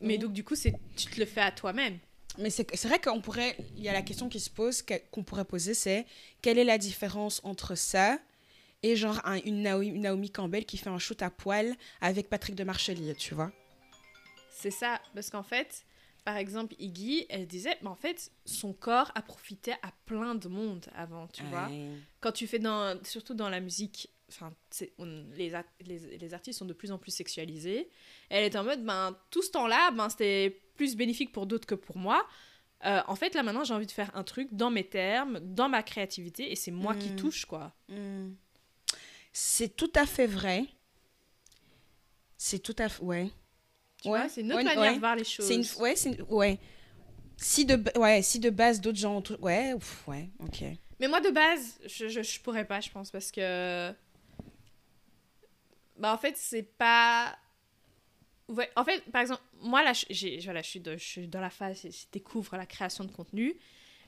[0.00, 1.98] Mais donc, du coup, c'est tu te le fais à toi-même.
[2.38, 3.56] mais c'est vrai qu'on pourrait...
[3.76, 6.06] Il y a la question qui se pose, qu'on pourrait poser, c'est
[6.40, 8.18] quelle est la différence entre ça
[8.84, 12.28] et genre un- une, Naomi, une Naomi Campbell qui fait un shoot à poil avec
[12.30, 13.50] Patrick de Marchelier, tu vois?
[14.50, 15.00] C'est ça.
[15.14, 15.84] Parce qu'en fait,
[16.28, 20.46] par exemple, Iggy, elle disait, mais en fait, son corps a profité à plein de
[20.48, 21.70] monde avant, tu vois.
[22.20, 24.52] Quand tu fais dans surtout dans la musique enfin
[25.38, 25.52] les,
[25.86, 27.88] les, les artistes sont de plus en plus sexualisés
[28.28, 31.74] elle est en mode ben tout ce temps-là ben c'était plus bénéfique pour d'autres que
[31.86, 32.20] pour moi
[32.84, 35.70] Euh, en fait là maintenant j'ai envie de faire un truc dans mes termes dans
[35.70, 37.16] ma créativité et c'est moi qui Mm.
[37.16, 38.34] touche quoi Hmm.
[39.32, 40.66] C'est tout à fait vrai.
[42.36, 43.02] C'est tout à fait...
[43.02, 43.30] Ouais.
[44.02, 44.94] Tu Ouais, vois c'est une autre ouais, manière ouais.
[44.94, 45.64] de voir les choses une...
[45.82, 46.58] Ouais, c'est une- Ouais.
[47.36, 49.22] Si de, ouais, si de base d'autres gens...
[49.40, 50.64] Ouais, ouf, ouais, ok.
[50.98, 53.92] mais moi de base je, je, je pourrais pas je pense parce que
[55.96, 57.36] bah en fait c'est pas
[58.48, 61.28] ouais, en fait par exemple moi là je- j'ai voilà je suis, de- je suis
[61.28, 63.54] dans la phase je découvre la création de contenu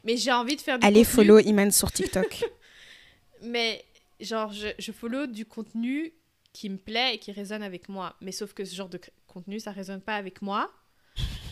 [0.05, 2.45] mais j'ai envie de faire du Allez contenu, follow Iman sur TikTok.
[3.43, 3.85] mais
[4.21, 6.13] genre je, je follow du contenu
[6.53, 8.99] qui me plaît et qui résonne avec moi mais sauf que ce genre de
[9.33, 10.71] contenu ça résonne pas avec moi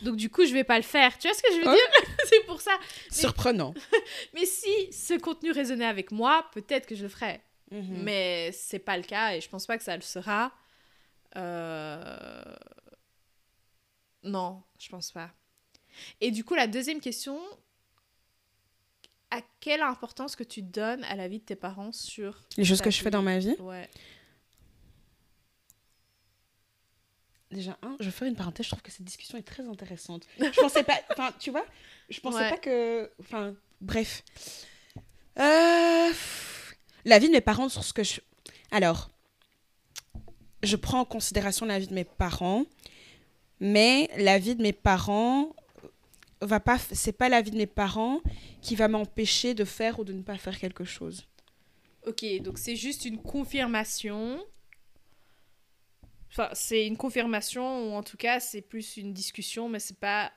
[0.02, 1.74] donc du coup je vais pas le faire tu vois ce que je veux Ouais.
[1.74, 2.16] dire?
[2.28, 2.72] c'est pour ça
[3.10, 3.74] Surprenant.
[4.34, 8.02] mais si ce contenu résonnait avec moi peut-être que je le ferais Mhm.
[8.02, 10.52] mais c'est pas le cas et je pense pas que ça le sera.
[11.36, 12.54] Euh,
[14.22, 15.30] Non, je pense pas.
[16.22, 17.38] Et du coup, la deuxième question,
[19.30, 22.80] à quelle importance que tu donnes à la vie de tes parents sur Les choses
[22.80, 23.56] que je fais dans ma vie?
[23.60, 23.88] Ouais.
[27.50, 30.26] Déjà, un, je vais faire une parenthèse, je trouve que cette discussion est très intéressante.
[30.38, 31.64] Je pensais pas, enfin, tu vois,
[32.10, 32.50] je pensais Ouais.
[32.50, 34.22] pas que, enfin, bref.
[35.38, 36.12] Euh,
[37.06, 38.20] la vie de mes parents sur ce que je...
[38.70, 39.10] Alors,
[40.62, 42.64] je prends en considération la vie de mes parents,
[43.60, 45.54] mais la vie de mes parents
[46.42, 48.20] va pas, c'est pas la vie de mes parents
[48.60, 51.24] qui va m'empêcher de faire ou de ne pas faire quelque chose.
[52.06, 54.38] Ok, donc c'est juste une confirmation.
[56.30, 60.32] Enfin, c'est une confirmation ou en tout cas, c'est plus une discussion, mais c'est pas.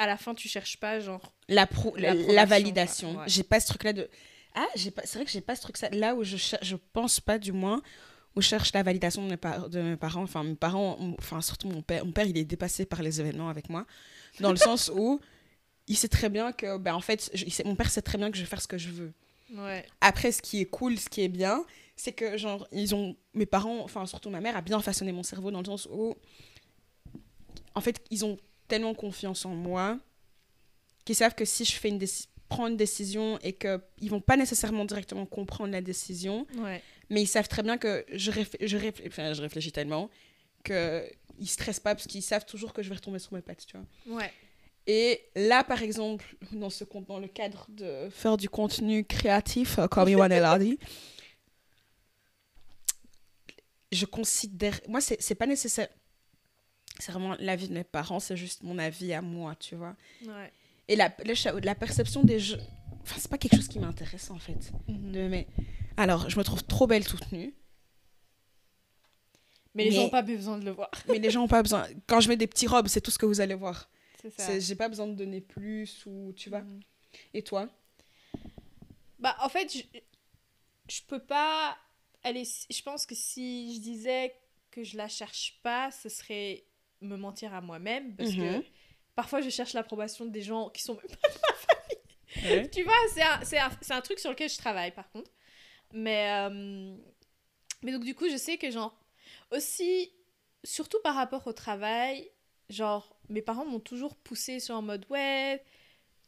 [0.00, 1.32] À la fin, tu cherches pas, genre.
[1.48, 3.16] La, pro- la, validation.
[3.16, 3.24] ouais.
[3.26, 4.08] J'ai pas ce truc-là de.
[4.54, 5.02] Ah, pas...
[5.04, 5.88] c'est vrai que j'ai pas ce truc ça.
[5.90, 7.82] Là où je cher- je pense pas du moins
[8.36, 10.22] où je cherche la validation de mes, par- de mes parents.
[10.22, 12.04] Enfin, mes parents, enfin surtout mon père.
[12.04, 13.86] Mon père, il est dépassé par les événements avec moi,
[14.40, 15.20] dans le sens où
[15.88, 18.18] il sait très bien que, ben en fait, je- il sait- mon père sait très
[18.18, 19.12] bien que je vais faire ce que je veux.
[19.54, 19.84] Ouais.
[20.00, 21.64] Après, ce qui est cool, ce qui est bien,
[22.00, 25.22] c'est que genre ils ont mes parents, enfin surtout ma mère a bien façonné mon
[25.22, 26.14] cerveau dans le sens où
[27.74, 29.98] en fait ils ont tellement confiance en moi
[31.04, 31.98] qu'ils savent que si je fais une
[32.48, 36.82] prends une décision et que ils vont pas nécessairement directement comprendre la décision, Ouais.
[37.10, 40.08] mais ils savent très bien que je, réfl- je, enfin, je réfléchis tellement
[40.64, 41.04] que
[41.38, 43.76] ils stressent pas parce qu'ils savent toujours que je vais retomber sur mes pattes, tu
[43.76, 44.16] vois.
[44.18, 44.32] Ouais.
[44.86, 49.86] Et là, par exemple, dans, ce, dans le cadre de faire du contenu créatif, euh,
[49.86, 50.78] comme l'a dit,
[53.92, 54.80] je considère.
[54.88, 55.88] Moi, c'est c'est pas nécessaire.
[56.98, 59.94] C'est vraiment l'avis de mes parents, c'est juste mon avis à moi, tu vois.
[60.26, 60.52] Ouais.
[60.88, 61.14] Et la,
[61.62, 62.60] la, perception des jeux.
[63.02, 64.72] Enfin, c'est pas quelque chose qui m'intéresse, en fait.
[64.88, 65.12] Mhm.
[65.12, 65.46] De, mais...
[65.96, 67.54] Alors, je me trouve trop belle toute nue,
[69.74, 70.90] Mais les gens n'ont pas besoin de le voir.
[71.08, 71.86] mais les gens ont pas besoin.
[72.06, 73.88] Quand je mets des petits robes, c'est tout ce que vous allez voir.
[74.20, 74.46] C'est ça.
[74.46, 76.62] C'est- J'ai pas besoin de donner plus, ou tu vois.
[76.62, 76.80] Mhm.
[77.34, 77.68] Et toi?
[79.18, 79.82] Bah, en fait, je,
[80.88, 81.76] je peux pas
[82.22, 82.44] aller.
[82.44, 84.34] Je pense que si je disais
[84.70, 86.64] que je la cherche pas, ce serait
[87.00, 88.16] me mentir à moi-même.
[88.16, 88.64] Parce que Mhm.
[89.14, 92.70] parfois, je cherche l'approbation des gens qui sont même pas de ma famille.
[92.72, 95.30] tu vois, c'est un, un, un truc sur lequel je travaille, par contre.
[95.92, 96.96] Mais, euh,
[97.82, 98.98] mais donc, du coup, je sais que, genre,
[99.52, 100.12] aussi,
[100.64, 102.30] surtout par rapport au travail,
[102.70, 105.62] genre, mes parents m'ont toujours poussé sur en mode, ouais,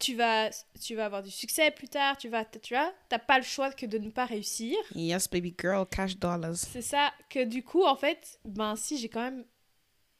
[0.01, 0.49] tu vas,
[0.81, 3.71] tu vas avoir du succès plus tard, tu vas, tu vois, t'as pas le choix
[3.71, 4.77] que de ne pas réussir.
[4.95, 6.55] Yes, baby girl, cash dollars.
[6.55, 9.45] C'est ça que du coup, en fait, ben si, j'ai quand même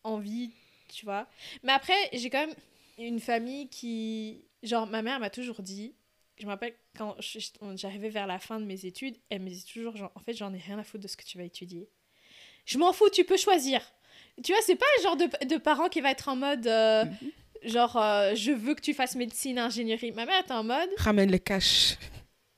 [0.04, 0.52] envie,
[0.88, 1.28] tu vois.
[1.64, 2.56] Mais après, j'ai quand même
[2.98, 4.46] une famille qui...
[4.64, 5.96] Genre, ma mère m'a toujours dit,
[6.38, 7.16] je me rappelle quand
[7.76, 10.54] j'arrivais vers la fin de mes études, elle me disait toujours, genre, en fait, j'en
[10.54, 11.90] ai rien à foutre de ce que tu vas étudier.
[12.66, 13.82] Je m'en fous, tu peux choisir.
[14.44, 17.06] Tu vois, c'est pas le genre de, de parent qui va être en mode, euh,
[17.64, 20.12] genre, euh, je veux que tu fasses médecine, ingénierie.
[20.12, 21.98] Ma mère est en mode, Ramène le cash.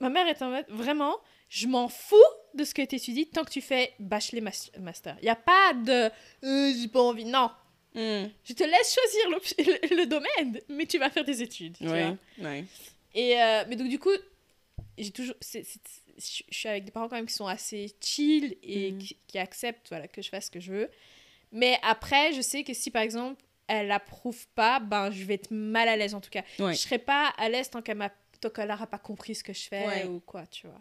[0.00, 1.16] Ma mère est en mode, vraiment,
[1.48, 2.16] je m'en fous
[2.54, 5.16] de ce que tu étudies tant que tu fais bachelor mas- master.
[5.20, 6.10] Il n'y a pas de
[6.44, 7.24] euh, j'ai pas envie.
[7.24, 7.50] Non,
[7.96, 8.26] Mm.
[8.44, 9.30] je te laisse choisir
[9.90, 11.76] le, le domaine, mais tu vas faire des études.
[11.78, 12.50] tu Ouais, vois.
[12.50, 12.64] ouais.
[13.14, 14.10] Et euh, mais donc, du coup,
[14.98, 15.36] j'ai toujours.
[15.40, 15.60] je
[16.18, 18.98] je suis avec des parents quand même qui sont assez chill et Mhm.
[18.98, 20.90] qui, qui acceptent voilà, que je fasse ce que je veux.
[21.52, 25.50] Mais après, je sais que si par exemple elle approuve pas, ben je vais être
[25.50, 26.42] mal à l'aise en tout cas.
[26.58, 26.74] Ouais.
[26.74, 27.98] Je serai pas à l'aise tant qu'elle
[28.68, 30.04] n'aura pas compris ce que je fais Ouais.
[30.06, 30.80] ou quoi, tu vois.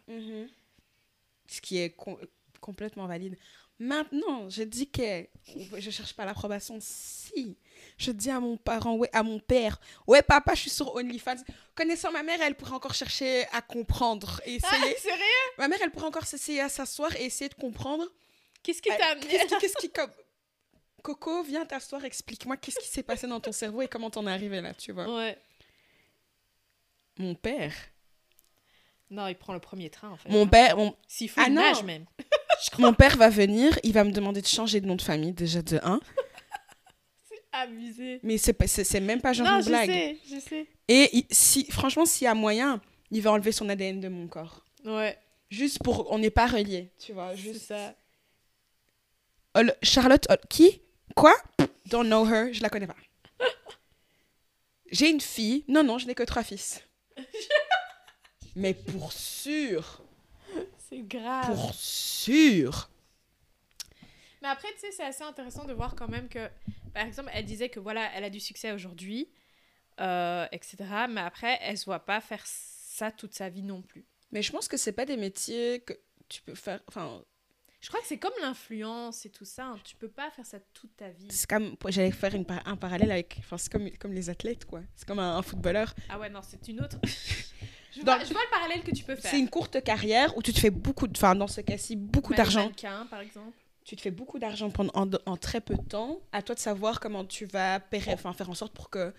[1.47, 2.17] Ce qui est com-
[2.61, 3.37] complètement valide.
[3.79, 5.27] Maintenant, je dis que
[5.77, 6.77] je cherche pas l'approbation.
[6.79, 7.57] Si,
[7.97, 11.41] je dis à mon parent, ouais, à mon père, ouais, papa, je suis sur OnlyFans.
[11.75, 14.97] Connaissant ma mère, elle pourrait encore chercher à comprendre et Ah, essayer.
[14.99, 15.23] sérieux?
[15.57, 18.05] Ma mère, elle pourrait encore s'essayer à s'asseoir et essayer de comprendre.
[18.61, 20.11] Qu'est-ce qui t'a amené Qu'est-ce qui, qu'est-ce qui comme
[21.03, 24.31] Coco, viens t'asseoir, explique-moi qu'est-ce qui s'est passé dans ton cerveau et comment t'en es
[24.31, 25.13] arrivé là, tu vois.
[25.13, 25.37] Ouais.
[27.19, 27.73] Mon père.
[29.11, 30.29] Non, il prend le premier train en fait.
[30.29, 32.05] Mon père, mon, S'il faut, Ah il nage même.
[32.79, 35.61] mon père va venir, il va me demander de changer de nom de famille déjà
[35.61, 35.99] de 1.
[37.51, 38.19] Abusé.
[38.23, 39.89] Mais c'est c'est c'est même pas genre non, une je blague.
[39.91, 40.67] sais, je sais.
[40.87, 44.27] Et il- si, franchement, s'il y a moyen, il va enlever son ADN de mon
[44.27, 44.65] corps.
[44.85, 45.19] Ouais,
[45.51, 46.11] Juste pour.
[46.11, 47.31] On n'est pas reliés, tu vois.
[47.35, 47.67] c'est Juste.
[47.67, 47.93] ça.
[49.83, 50.25] Charlotte.
[50.49, 50.81] Qui?
[51.15, 51.35] Quoi?
[51.85, 52.95] Don't know her, je la connais pas.
[54.91, 55.63] J'ai une fille.
[55.67, 56.81] Non, non, je n'ai que trois fils.
[58.55, 60.01] Mais pour sûr.
[60.89, 61.47] C'est grave.
[61.47, 62.89] Pour sûr.
[64.41, 66.49] Mais après, tu sais, c'est assez intéressant de voir quand même que,
[66.93, 69.29] par exemple, elle disait que voilà, elle a du succès aujourd'hui,
[69.99, 70.77] euh, etc.
[71.09, 74.05] Mais après, elle se voit pas faire ça toute sa vie non plus.
[74.31, 75.93] Mais je pense que c'est pas des métiers que
[76.27, 76.81] tu peux faire.
[76.87, 77.23] Enfin,
[77.83, 79.65] Je crois que c'est comme l'influence et tout ça.
[79.65, 79.77] hein.
[79.83, 81.27] Tu peux pas faire ça toute ta vie.
[81.29, 81.75] c'est comme.
[81.89, 83.35] J'allais faire une un parallèle avec.
[83.39, 84.81] Enfin, c'est comme, comme les athlètes, quoi.
[84.95, 85.93] C'est comme un, un footballeur.
[86.07, 86.97] Ah ouais, non, c'est une autre.
[87.91, 89.29] je, Dans- vois, je vois le parallèle que tu peux faire.
[89.31, 91.07] C'est une courte carrière où tu te fais beaucoup.
[91.07, 92.71] de- Enfin, dans ce cas-ci, beaucoup d'argent.
[93.09, 93.51] Par exemple.
[93.83, 96.21] tu te fais beaucoup d'argent en, en très peu de temps.
[96.31, 99.13] À toi de savoir comment tu vas enfin, faire en sorte pour que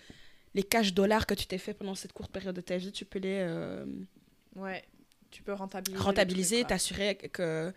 [0.54, 3.04] les cash dollars que tu t'es fait pendant cette courte période de ta vie, tu
[3.04, 3.84] peux les euh,
[4.56, 4.82] Ouais.
[5.30, 6.00] Tu peux rentabiliser.
[6.02, 7.74] rentabiliser, t'assurer que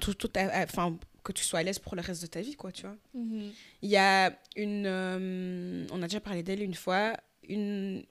[0.00, 2.70] tout, tout enfin que tu sois à l'aise pour le reste de ta vie, quoi,
[2.72, 2.96] tu vois.
[3.14, 3.50] Mhm.
[3.82, 7.16] Il y a une, euh, on a déjà parlé d'elle une fois,
[7.48, 8.04] une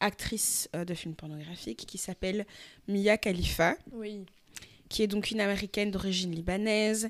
[0.00, 2.46] actrice euh, de films pornographiques qui s'appelle
[2.88, 3.76] Mia Khalifa.
[3.92, 4.24] Oui.
[4.90, 7.08] qui est donc une américaine d'origine libanaise.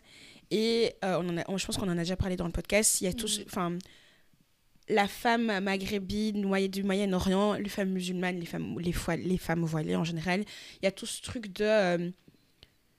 [0.51, 2.53] Et euh, on en a, on- je pense qu'on en a déjà parlé dans le
[2.53, 3.01] podcast.
[3.01, 3.45] Il y a tous, Mhm.
[3.47, 3.79] enfin,
[4.89, 8.93] la femme maghrébine noyée du Moyen-Orient, les femmes musulmanes, les femmes, les,
[9.39, 10.45] femmes voilées en général,
[10.81, 11.65] il y a tout ce truc de.
[11.65, 12.11] euh,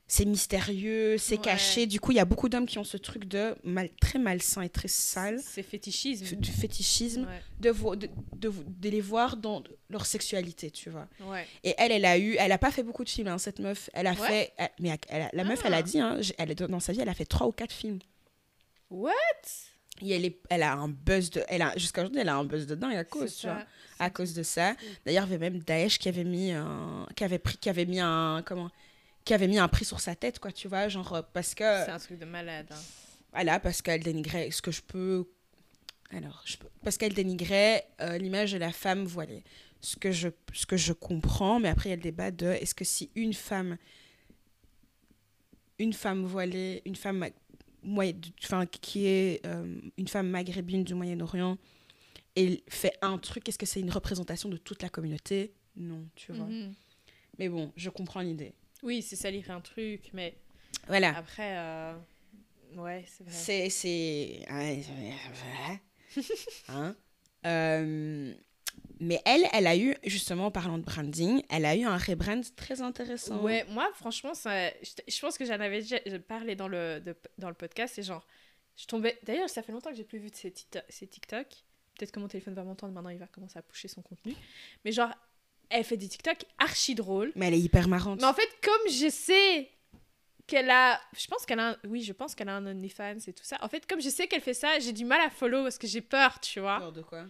[0.08, 1.41] c'est mystérieux, c'est Ouais.
[1.41, 1.88] caché.
[1.88, 4.62] Du coup, il y a beaucoup d'hommes qui ont ce truc de mal, très malsain
[4.62, 6.36] et très sale, C'est fétichisme.
[6.36, 7.41] du fétichisme, Ouais.
[7.60, 11.08] de, vo- de, de, de les voir dans leur sexualité, tu vois.
[11.22, 11.48] ouais.
[11.63, 13.89] Et elle, elle a eu, elle a pas fait beaucoup de films, hein, cette meuf.
[13.94, 15.78] Elle a fait, elle- mais elle a- la meuf, elle Ah.
[15.78, 18.00] a dit, hein, elle, dans sa vie, elle a fait trois ou quatre films.
[18.89, 19.12] What?
[20.02, 22.44] Et elle, est, elle a un buzz de, elle a, jusqu'à aujourd'hui, elle a un
[22.44, 23.63] buzz de dingue à cause, tu vois.
[23.98, 24.76] À cause de ça.
[25.06, 27.86] D'ailleurs, il y avait même Daesh qui avait mis un, qui avait pris, qui avait
[27.86, 28.70] mis un, comment,
[29.26, 31.64] qui avait mis un prix sur sa tête, quoi, tu vois, genre euh, parce que,
[31.64, 32.68] C'est un truc de malade.
[32.72, 32.82] hein.
[33.34, 35.28] voilà, parce qu'elle dénigrait ce que je peux,
[36.12, 39.44] alors, je peux, parce qu'elle dénigrait euh, l'image de la femme voilée.
[39.82, 42.46] Ce que je, ce que je comprends, mais après il y a le débat de
[42.48, 43.78] est-ce que si une femme,
[45.80, 47.28] une femme voilée, une femme,
[48.44, 51.58] enfin qui est euh, une femme maghrébine du Moyen-Orient,
[52.36, 55.54] et fait un truc, est-ce que c'est une représentation de toute la communauté?
[55.76, 56.46] Non, tu vois.
[56.46, 56.74] Mhm.
[57.40, 58.54] Mais bon, je comprends l'idée.
[58.86, 60.36] Oui, c'est salir un truc, mais
[60.88, 61.17] Voilà.
[61.17, 61.93] après, euh,
[62.76, 63.34] ouais, c'est vrai.
[63.34, 63.69] C'est.
[63.69, 64.45] c'est...
[66.69, 66.95] Hein?
[67.45, 68.34] Euh,
[69.00, 72.41] Mais elle, elle a eu, justement, en parlant de branding, elle a eu un rebrand
[72.56, 73.41] très intéressant.
[73.41, 77.50] Ouais, moi, franchement, ça, je, pense que j'en avais déjà parlé dans le, de- dans
[77.50, 77.95] le podcast.
[77.95, 78.26] C'est genre,
[78.78, 79.17] je tombais.
[79.24, 80.54] D'ailleurs, ça fait longtemps que j'ai plus vu de ces,
[80.89, 81.48] ces TikTok.
[81.98, 84.34] Peut-être que mon téléphone va m'entendre maintenant, il va commencer à pusher son contenu.
[84.84, 85.12] Mais genre,
[85.69, 87.32] elle fait des TikTok archi drôles.
[87.36, 88.19] Mais elle est hyper marrante.
[88.21, 89.69] Mais en fait, comme je sais
[90.47, 90.99] qu'elle a.
[91.17, 91.69] Je pense qu'elle a.
[91.71, 93.58] un- Oui, je pense qu'elle a un OnlyFans et tout ça.
[93.62, 95.88] En fait, comme je sais qu'elle fait ça, j'ai du mal à follow parce que
[95.88, 96.80] j'ai peur, tu vois.
[96.80, 97.25] Peur de quoi?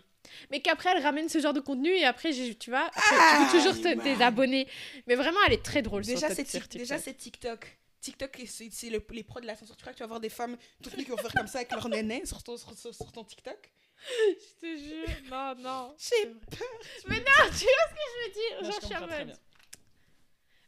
[0.51, 3.01] Mais qu'après, elle ramène ce genre de contenu et après, tu vois, Ah,
[3.49, 4.67] tu peux toujours te désabonner.
[5.07, 6.43] Mais vraiment, elle est très drôle Déjà, c'est
[6.79, 7.77] déjà, c'est TikTok.
[8.01, 9.75] TikTok, c'est c'est le- les pros de la censure.
[9.75, 11.59] Tu crois que tu vas voir des femmes toutes nues qui vont faire comme ça
[11.59, 13.71] avec leur néné sur ton, sur, sur- sur ton TikTok?
[14.10, 15.95] Je te jure, non, non.
[15.97, 16.65] J'ai vrai.
[17.08, 17.23] Mais non,
[17.58, 18.62] tu vois ce que je veux dire?
[18.63, 19.36] Non, Genre, je suis en mode- bien.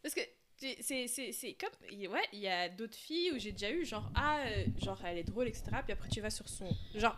[0.02, 0.22] Parce que
[0.82, 1.70] c'est c'est- c'est comme.
[2.12, 5.18] Ouais, il y a d'autres filles où j'ai déjà eu, genre, ah, euh, genre, elle
[5.20, 5.66] est drôle, etc.
[5.84, 6.70] Puis après, tu vas sur son.
[6.96, 7.18] Genre,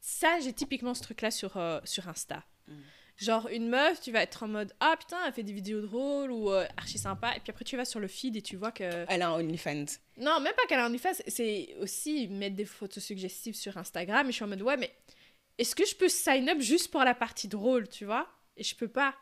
[0.00, 2.42] ça, j'ai typiquement ce truc-là sur, euh, sur Insta.
[2.66, 2.74] Mm.
[3.16, 6.30] Genre, une meuf, tu vas être en mode, ah putain, elle fait des vidéos drôles
[6.30, 7.36] ou euh, archi sympa.
[7.36, 9.04] Et puis après, tu vas sur le feed et tu vois que.
[9.08, 9.84] Elle a un OnlyFans.
[10.16, 14.26] Non, même pas qu'elle a un OnlyFans, c'est aussi mettre des photos suggestives sur Instagram.
[14.26, 14.90] Et je suis en mode, ouais, mais
[15.60, 18.26] est-ce que je peux sign up juste pour la partie drôle, tu vois?
[18.56, 19.14] Et je peux pas.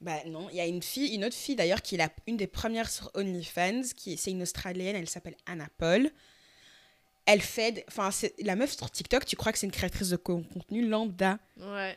[0.00, 2.36] Bah non, il y a une fille, une autre fille d'ailleurs qui est la, une
[2.36, 6.10] des premières sur OnlyFans, qui c'est une Australienne, elle s'appelle Anna Paul.
[7.24, 10.16] Elle fait, enfin c'est la meuf sur TikTok, tu crois que c'est une créatrice de
[10.16, 11.38] con- contenu lambda.
[11.58, 11.96] Ouais.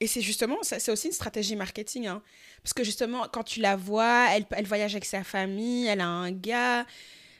[0.00, 2.22] Et c'est justement, c'est aussi une stratégie marketing, hein.
[2.62, 6.06] parce que justement quand tu la vois, elle, elle voyage avec sa famille, elle a
[6.08, 6.86] un gars,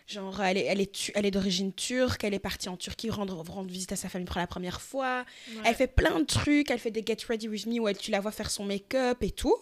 [0.07, 3.11] genre elle est, elle est, tu- elle est d'origine turque, elle est partie en Turquie
[3.11, 5.25] rendre, rendre visite à sa famille pour la première fois.
[5.49, 5.63] ouais.
[5.65, 8.11] Elle fait plein de trucs, elle fait des Get Ready With Me où elle, tu
[8.11, 9.57] la vois faire son make-up et tout.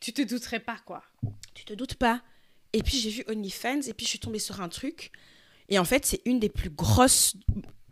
[0.00, 1.02] Tu te douterais pas, quoi.
[1.54, 2.22] Tu te doutes pas.
[2.72, 5.10] Et puis j'ai vu OnlyFans et puis je suis tombée sur un truc.
[5.68, 7.34] Et en fait, c'est une des plus grosses.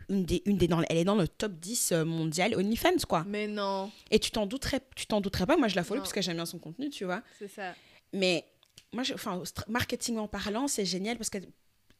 [0.07, 3.23] Une des, une des dans, elle est dans le top 10 euh, mondial OnlyFans, quoi.
[3.27, 5.57] Mais non, Et tu t'en douterais, tu t'en douterais pas.
[5.57, 6.03] Moi, je la follow Non.
[6.03, 7.23] parce que j'aime bien son contenu, tu vois.
[7.39, 7.73] c'est ça.
[8.13, 8.45] Mais
[8.93, 11.39] moi, je, enfin, marketing en parlant, c'est génial parce que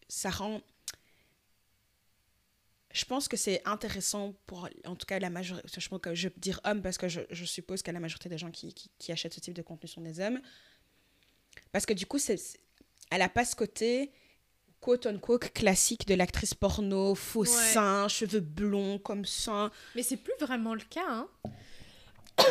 [0.08, 0.62] ça rend.
[2.94, 5.68] Je pense que c'est intéressant pour, en tout cas, la majorité.
[5.82, 8.38] Je pense que je dire homme parce que je, je suppose que la majorité des
[8.38, 10.39] gens qui, qui, qui achètent ce type de contenu sont des hommes.
[11.74, 12.39] Parce que du coup, c'est,
[13.12, 14.12] elle a pas ce côté
[14.80, 17.48] quote unquote classique de l'actrice porno, faux Ouais.
[17.74, 19.72] seins, cheveux blonds comme ça.
[19.96, 21.28] Mais c'est plus vraiment le cas, hein.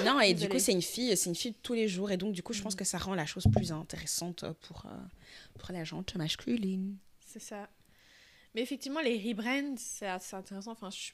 [0.05, 2.11] Non, et du coup, c'est une fille, c'est une fille de tous les jours.
[2.11, 2.79] Et donc, du coup, je pense Mhm.
[2.81, 4.91] que ça rend la chose plus intéressante pour, euh,
[5.59, 6.97] pour la gente masculine.
[7.35, 7.69] C'est ça.
[8.55, 10.71] Mais effectivement, les rebrands, c'est assez intéressant.
[10.71, 11.11] Enfin, je-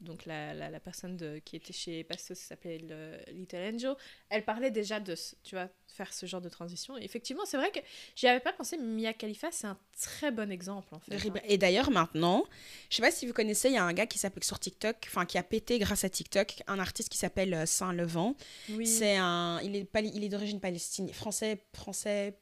[0.00, 3.96] donc la, la, la personne de, qui était chez Pastos, qui s'appelait le- Little Angel,
[4.30, 6.96] elle parlait déjà de, tu vois, faire ce genre de transition.
[6.96, 7.80] Et effectivement, c'est vrai que
[8.14, 11.16] j'y avais pas pensé, mais Mia Khalifa, c'est un très bon exemple, en fait.
[11.16, 11.40] Hein.
[11.48, 12.44] Et d'ailleurs, maintenant,
[12.88, 14.96] je sais pas si vous connaissez, il y a un gars qui s'appelle sur TikTok,
[15.08, 18.36] enfin, qui a pété grâce à TikTok, un artiste qui s'appelle euh, Saint-Levant.
[18.68, 18.86] Oui.
[18.86, 22.34] C'est un, il est, il est d'origine palestinienne, français, française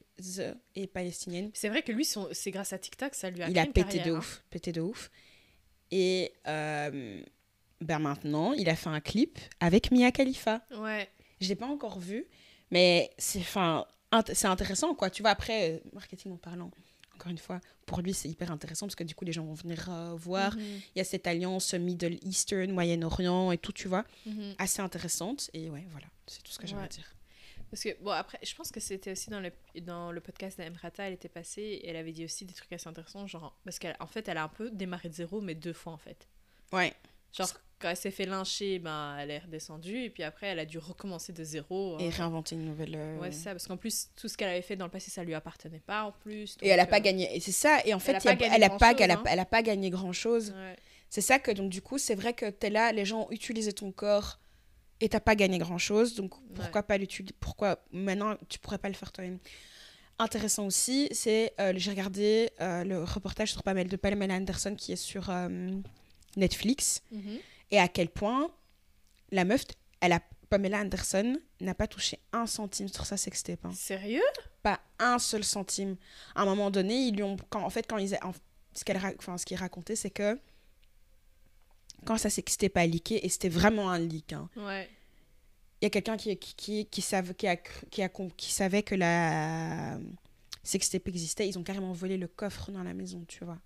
[0.75, 1.51] et palestinienne.
[1.55, 4.07] C'est vrai que lui, c'est grâce à TikTok, ça lui a il a pété carrière,
[4.07, 4.19] de hein.
[4.19, 5.11] ouf, pété de ouf.
[5.91, 7.23] Et euh,
[7.81, 10.63] ben maintenant, il a fait un clip avec Mia Khalifa.
[10.79, 11.09] Ouais.
[11.41, 12.27] Je l'ai pas encore vu,
[12.71, 15.11] mais c'est enfin int- c'est intéressant quoi.
[15.11, 16.71] Tu vois après euh, marketing en parlant.
[17.15, 19.55] Encore une fois, pour lui c'est hyper intéressant parce que du coup les gens vont
[19.55, 20.57] venir euh, voir.
[20.57, 20.63] Mhm,
[20.95, 24.55] Il y a cette alliance Middle Eastern, Moyen-Orient et tout, tu vois, mhm.
[24.59, 25.51] assez intéressante.
[25.53, 26.87] Et ouais, voilà, c'est tout ce que j'avais Ouais.
[26.87, 27.13] à dire.
[27.73, 31.05] Parce que, bon, après, je pense que c'était aussi dans le, dans le podcast d'Emrata,
[31.09, 34.07] elle était passée, et elle avait dit aussi des trucs assez intéressants, genre, parce qu'en
[34.07, 36.29] fait, elle a un peu démarré de zéro, mais deux fois, en fait.
[36.71, 36.93] Ouais.
[37.33, 40.05] Genre, quand elle s'est fait lyncher, ben, elle est redescendue.
[40.05, 41.99] Et puis après, elle a dû recommencer de zéro.
[41.99, 42.11] Et hein.
[42.15, 42.95] réinventer une nouvelle.
[42.95, 43.51] euh, Ouais, c'est ça.
[43.53, 46.05] Parce qu'en plus, tout ce qu'elle avait fait dans le passé, ça lui appartenait pas
[46.05, 46.59] en plus.
[46.61, 47.35] Et elle a pas euh, gagné.
[47.35, 47.81] Et c'est ça.
[47.87, 49.23] Et en fait, a y a- elle a pas, grand-chose, elle a, hein.
[49.27, 50.51] elle a pas gagné grand chose.
[50.51, 50.77] ouais.
[51.09, 53.73] C'est ça que donc du coup, c'est vrai que t'es là, les gens ont utilisé
[53.73, 54.39] ton corps
[55.03, 56.15] et t'as pas gagné grand chose.
[56.15, 59.39] Donc pourquoi pas l'utiliser Pourquoi maintenant tu pourrais pas le faire toi-même
[60.19, 64.93] Intéressant aussi, c'est euh, j'ai regardé euh, le reportage sur Pamela de Pamela Anderson qui
[64.93, 65.71] est sur euh,
[66.37, 67.39] Netflix Mhm.
[67.71, 68.51] et à quel point
[69.31, 69.65] la meuf,
[70.01, 73.65] elle a Pamela Anderson n'a pas touché un centime sur sa sextape.
[73.65, 74.23] hein Sérieux?
[74.63, 75.97] Pas un seul centime.
[76.35, 78.35] À un moment donné, ils lui ont, quand, en fait, quand ils, a- en-
[78.75, 80.39] ce qu'elle, enfin, ce qu'il racontait, c'est que
[82.05, 84.89] quand ça s'était pas leaké, et c'était vraiment un leak, hein, Ouais.
[85.81, 88.83] il y a quelqu'un qui, qui, qui, qui, savait, qui, a, qui, a, qui savait
[88.83, 89.99] que la
[90.63, 91.49] sextape existait.
[91.49, 93.59] Ils ont carrément volé le coffre dans la maison, tu vois.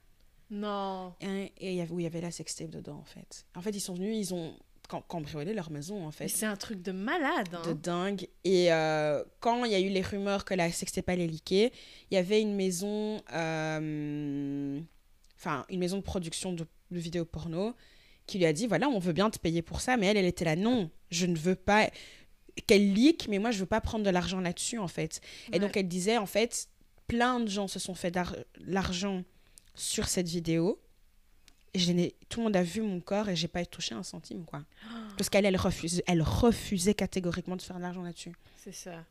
[0.50, 1.14] Non.
[1.20, 3.44] Et et il y avait, où il y avait la sextape dedans, en fait.
[3.54, 4.54] En fait, ils sont venus, ils ont
[4.88, 6.28] cam- cambriolé leur maison, en fait.
[6.28, 7.48] c'est un truc de malade.
[7.52, 7.62] Hein.
[7.66, 8.28] de dingue.
[8.44, 11.70] Et euh, quand il y a eu les rumeurs que la sextape allait leaker,
[12.10, 14.80] il y avait une maison, euh,
[15.36, 17.74] enfin une maison de production de, de vidéos porno
[18.26, 20.24] qui lui a dit voilà on veut bien te payer pour ça, mais elle elle
[20.24, 21.90] était là non je ne veux pas
[22.66, 25.20] qu'elle leak, mais moi je veux pas prendre de l'argent là-dessus en fait.
[25.52, 26.68] Et donc elle disait en fait
[27.06, 28.16] plein de gens se sont fait
[28.58, 29.22] l'argent
[29.74, 30.80] sur cette vidéo.
[31.74, 31.92] Et je
[32.30, 34.64] tout le monde a vu mon corps et j'ai pas touché un centime quoi.
[35.18, 38.32] Parce qu'elle elle refusait, elle refusait catégoriquement de faire de l'argent là-dessus.
[38.56, 39.04] C'est ça.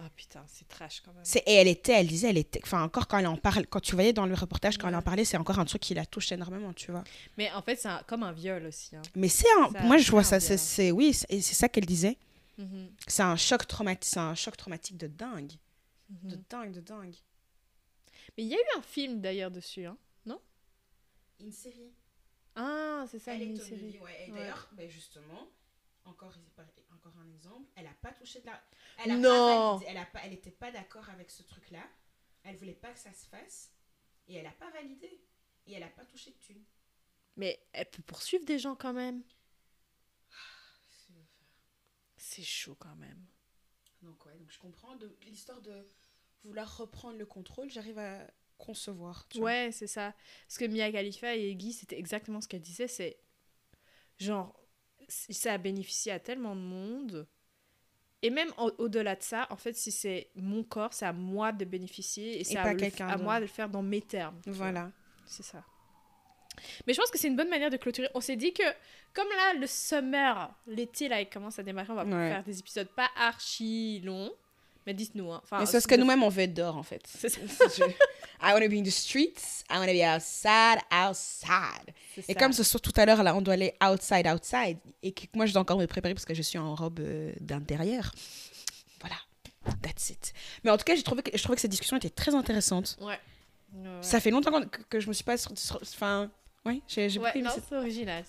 [0.00, 1.24] Ah putain, c'est trash quand même.
[1.24, 3.80] C'est et elle était, elle disait, elle était, enfin encore quand elle en parle, quand
[3.80, 6.06] tu voyais dans le reportage quand elle en parlait, c'est encore un truc qui la
[6.06, 7.02] touche énormément, tu vois.
[7.36, 8.94] Mais en fait, c'est un- comme un viol aussi.
[8.94, 9.02] hein.
[9.16, 11.86] Mais c'est un, Ça moi je vois ça, c'est, oui, c'est- et c'est ça qu'elle
[11.86, 12.16] disait.
[12.58, 15.52] Mhm, C'est un choc traumatique, c'est un choc traumatique de dingue,
[16.08, 17.14] de dingue, de dingue.
[18.36, 19.84] Mais il y a eu un film d'ailleurs dessus.
[19.84, 19.96] Hein.
[21.40, 21.92] Une série.
[22.56, 23.98] Ah, c'est ça, Elle une est série.
[24.02, 24.26] Ouais.
[24.26, 24.38] Et Ouais.
[24.40, 25.46] d'ailleurs, ben justement,
[26.08, 26.34] encore,
[26.92, 28.62] encore un exemple, elle a pas touché de la...
[29.04, 29.28] Elle a Non.
[29.28, 31.86] Pas validé, elle a pas, d'accord avec ce truc-là.
[32.44, 33.72] Elle voulait pas que ça se fasse.
[34.26, 35.20] Et elle a pas validé.
[35.66, 36.64] Et elle a pas touché de thune.
[37.36, 39.22] Mais elle peut poursuivre des gens quand même.
[42.16, 43.24] C'est chaud quand même.
[44.02, 45.88] Donc ouais, donc je comprends l'histoire de
[46.44, 48.26] vouloir reprendre le contrôle, j'arrive à
[48.58, 49.26] concevoir.
[49.28, 49.40] tu.
[49.40, 50.14] Ouais, c'est ça.
[50.46, 52.88] Parce que Mia Khalifa et Guy, c'était exactement ce qu'elle disait.
[52.88, 53.18] C'est
[54.18, 54.60] genre,
[55.08, 57.26] ça a bénéficié à tellement de monde.
[58.22, 61.52] Et même au- au-delà de ça, en fait, si c'est mon corps, c'est à moi
[61.52, 62.64] de bénéficier et c'est à,
[63.08, 64.40] à moi de le faire dans mes termes.
[64.46, 64.90] Voilà.
[65.24, 65.62] C'est ça.
[66.86, 68.08] Mais je pense que c'est une bonne manière de clôturer.
[68.14, 68.64] On s'est dit que,
[69.14, 72.30] comme là, le summer, l'été, là, il commence à démarrer, on va Ouais.
[72.30, 74.32] faire des épisodes pas archi longs.
[74.84, 75.40] Mais dites-nous, hein.
[75.44, 77.02] Enfin, Mais c'est parce que nous-mêmes on veut être dehors en fait.
[77.06, 77.40] C'est ça.
[78.40, 81.92] I want to be in the streets, I want to be outside, outside.
[82.28, 85.22] Et comme ce soir tout à l'heure là, on doit aller outside, outside, et que
[85.34, 88.12] moi je dois encore me préparer parce que je suis en robe euh, d'intérieur.
[89.00, 89.16] Voilà,
[89.82, 90.32] that's it.
[90.64, 92.96] Mais en tout cas, j'ai trouvé que je trouvais que cette discussion était très intéressante.
[93.00, 93.06] Ouais.
[93.06, 93.18] Ouais,
[93.88, 93.88] ouais.
[94.02, 95.34] Ça fait longtemps que, que je me suis pas,
[95.82, 96.30] enfin,
[96.64, 97.80] oui, j'ai Ouais, aimé non, c'est Ouais.
[97.80, 98.24] original.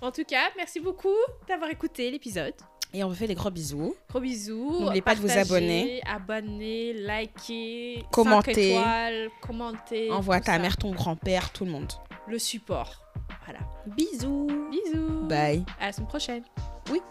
[0.00, 1.14] En tout cas, merci beaucoup
[1.48, 2.54] d'avoir écouté l'épisode.
[2.96, 3.94] Et on vous fait des gros bisous.
[4.08, 4.80] Gros bisous.
[4.80, 6.00] N'oubliez pas de vous abonner.
[6.06, 8.54] Abonner, liker, Commenter.
[8.54, 10.10] 5 étoiles, commenter.
[10.10, 10.58] Envoie ta ça.
[10.58, 11.92] mère, ton grand-père, tout le monde.
[12.26, 13.02] Le support.
[13.44, 13.60] Voilà.
[13.86, 14.46] Bisous.
[14.70, 15.26] Bisous.
[15.28, 15.62] Bye.
[15.78, 16.42] À la semaine prochaine.
[16.90, 17.02] Oui.